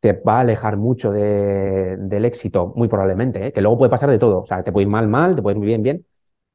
[0.00, 4.18] te va a alejar mucho de, del éxito, muy probablemente, que luego puede pasar de
[4.18, 4.42] todo.
[4.42, 6.06] O sea, te puede ir mal, mal, te puede ir bien, bien,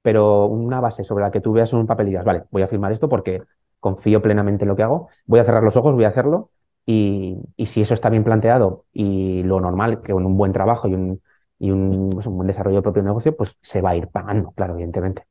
[0.02, 2.68] pero una base sobre la que tú veas un papel y digas, vale, voy a
[2.68, 3.44] firmar esto porque
[3.80, 6.52] confío plenamente en lo que hago, voy a cerrar los ojos, voy a hacerlo,
[6.86, 10.88] y, y si eso está bien planteado y lo normal, que con un buen trabajo
[10.88, 11.22] y un,
[11.60, 14.52] y un, pues un buen desarrollo del propio negocio, pues se va a ir pagando,
[14.52, 15.26] claro, evidentemente.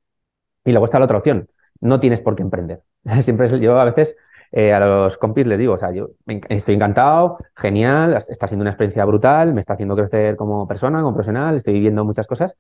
[0.65, 1.49] Y luego está la otra opción,
[1.81, 2.83] no tienes por qué emprender.
[3.23, 4.17] Siempre yo a veces
[4.53, 6.11] eh, a los compis les digo, o sea, yo
[6.49, 11.15] estoy encantado, genial, está siendo una experiencia brutal, me está haciendo crecer como persona, como
[11.15, 12.57] profesional, estoy viviendo muchas cosas,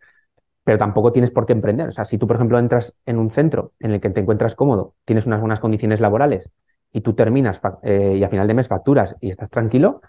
[0.64, 1.88] pero tampoco tienes por qué emprender.
[1.88, 4.54] O sea, si tú, por ejemplo, entras en un centro en el que te encuentras
[4.54, 6.50] cómodo, tienes unas buenas condiciones laborales
[6.92, 10.00] y tú terminas eh, y a final de mes facturas y estás tranquilo,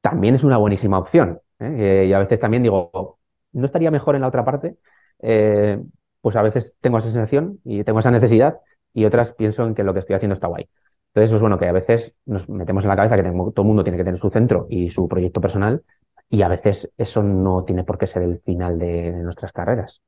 [0.00, 1.40] también es una buenísima opción.
[1.58, 2.06] ¿Eh?
[2.08, 3.18] y a veces también digo,
[3.52, 4.76] ¿no estaría mejor en la otra parte?
[5.20, 5.78] Eh,
[6.20, 8.58] pues a veces tengo esa sensación y tengo esa necesidad
[8.92, 10.68] y otras pienso en que lo que estoy haciendo está guay.
[11.08, 13.84] Entonces, pues bueno, que a veces nos metemos en la cabeza que todo el mundo
[13.84, 15.82] tiene que tener su centro y su proyecto personal
[16.28, 20.02] y a veces eso no tiene por qué ser el final de, de nuestras carreras.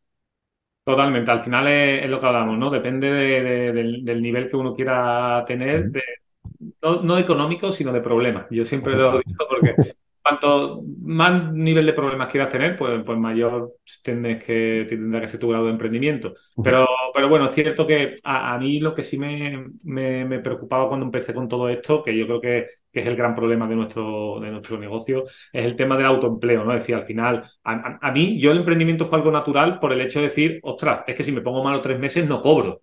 [0.84, 2.70] Totalmente, al final es, es, lo que hablamos, ¿no?
[2.70, 5.90] Depende de, de, del, del, nivel que uno quiera tener,
[6.82, 8.46] no, no, económico, sino de problemas.
[8.50, 9.94] Yo siempre lo digo porque
[10.28, 15.40] cuanto más nivel de problemas quieras tener, pues, pues mayor tendrás que, tendrá que ser
[15.40, 16.34] tu grado de emprendimiento.
[16.62, 20.38] Pero, pero bueno, es cierto que a, a mí lo que sí me, me, me,
[20.40, 23.66] preocupaba cuando empecé con todo esto, que yo creo que, que, es el gran problema
[23.66, 26.72] de nuestro, de nuestro negocio, es el tema del autoempleo, ¿no?
[26.72, 29.92] Es decir, al final, a, a, a mí, yo el emprendimiento fue algo natural por
[29.92, 32.82] el hecho de decir, ostras, es que si me pongo malo tres meses no cobro.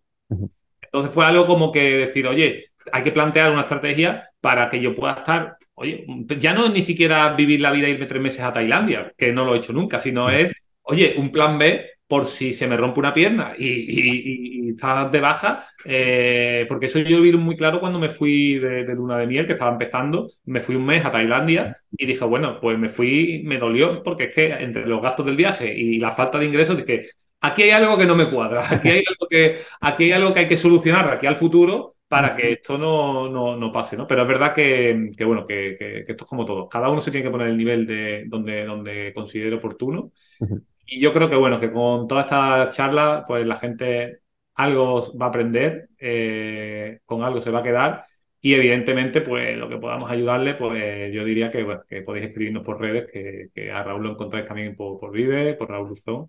[0.81, 4.95] Entonces fue algo como que decir, oye, hay que plantear una estrategia para que yo
[4.95, 6.05] pueda estar Oye,
[6.39, 9.31] ya no es ni siquiera vivir la vida e irme tres meses a Tailandia, que
[9.33, 10.51] no lo he hecho nunca, sino es,
[10.83, 13.53] oye, un plan B por si se me rompe una pierna.
[13.57, 17.99] Y, y, y estás de baja, eh, porque eso yo lo vi muy claro cuando
[17.99, 21.11] me fui de, de, luna de miel, que estaba empezando, me fui un mes a
[21.11, 25.25] Tailandia y dije, bueno, pues me fui, me dolió, porque es que entre los gastos
[25.25, 27.09] del viaje y la falta de ingresos, dije,
[27.41, 30.39] aquí hay algo que no me cuadra, aquí hay algo que, aquí hay algo que
[30.41, 34.07] hay que solucionar aquí al futuro para que esto no, no, no, pase, ¿no?
[34.07, 36.69] Pero es verdad que, que bueno, que, que, que, esto es como todo.
[36.69, 40.11] Cada uno se tiene que poner el nivel de donde, donde considere oportuno.
[40.39, 40.63] Uh -huh.
[40.85, 44.19] Y yo creo que, bueno, que con toda esta charla, pues la gente
[44.55, 48.05] algo va a aprender, eh, con algo se va a quedar.
[48.39, 52.63] Y evidentemente, pues lo que podamos ayudarle, pues yo diría que, bueno, que podéis escribirnos
[52.63, 56.27] por redes, que, que a Raúl lo encontráis también por, por Vive, por Raúl Luzón.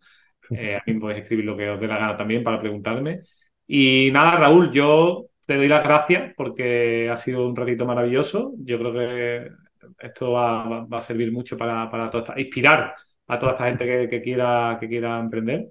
[0.50, 3.20] Eh, a mí podéis escribir lo que os dé la gana también para preguntarme.
[3.66, 8.52] Y nada, Raúl, yo te doy las gracias porque ha sido un ratito maravilloso.
[8.58, 9.50] Yo creo que
[9.98, 12.94] esto va, a servir mucho para, toda esta, inspirar
[13.28, 15.68] a toda esta gente que, quiera, que quiera emprender.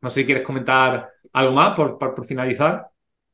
[0.00, 2.86] No sé si quieres comentar algo más por, por, por finalizar.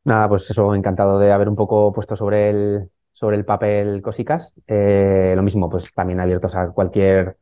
[0.05, 4.55] Nada, pues eso, encantado de haber un poco puesto sobre el, sobre el papel cosicas.
[4.67, 7.39] Eh, lo mismo, pues también abiertos a cualquier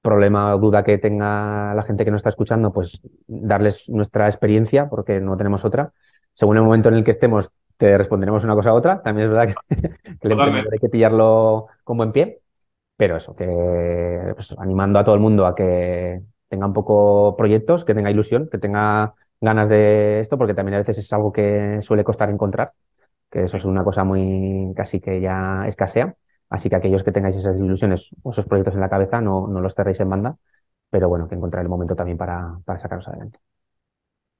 [0.00, 4.88] problema o duda que tenga la gente que nos está escuchando, pues darles nuestra experiencia,
[4.88, 5.92] porque no tenemos otra.
[6.34, 7.50] Según el momento en el que estemos,
[7.82, 9.02] te responderemos una cosa a otra.
[9.02, 9.76] También es verdad que,
[10.20, 12.40] que el emprendedor hay que pillarlo con buen pie,
[12.96, 17.84] pero eso, que pues, animando a todo el mundo a que tenga un poco proyectos,
[17.84, 21.80] que tenga ilusión, que tenga ganas de esto, porque también a veces es algo que
[21.82, 22.72] suele costar encontrar,
[23.30, 26.14] que eso es una cosa muy casi que ya escasea.
[26.50, 29.60] Así que aquellos que tengáis esas ilusiones o esos proyectos en la cabeza, no, no
[29.60, 30.36] los cerréis en banda,
[30.90, 33.40] pero bueno, que encontrar el momento también para, para sacarlos adelante.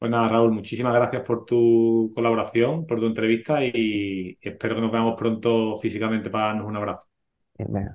[0.03, 4.91] Pues nada, Raúl, muchísimas gracias por tu colaboración, por tu entrevista y espero que nos
[4.91, 7.07] veamos pronto físicamente para darnos un abrazo.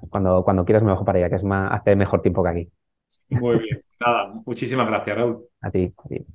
[0.09, 2.71] Cuando, cuando quieras me bajo para allá, que es más, hace mejor tiempo que aquí.
[3.27, 3.81] Muy bien.
[3.99, 5.47] Nada, muchísimas gracias, Raúl.
[5.59, 5.93] A ti.
[5.97, 6.25] A ti.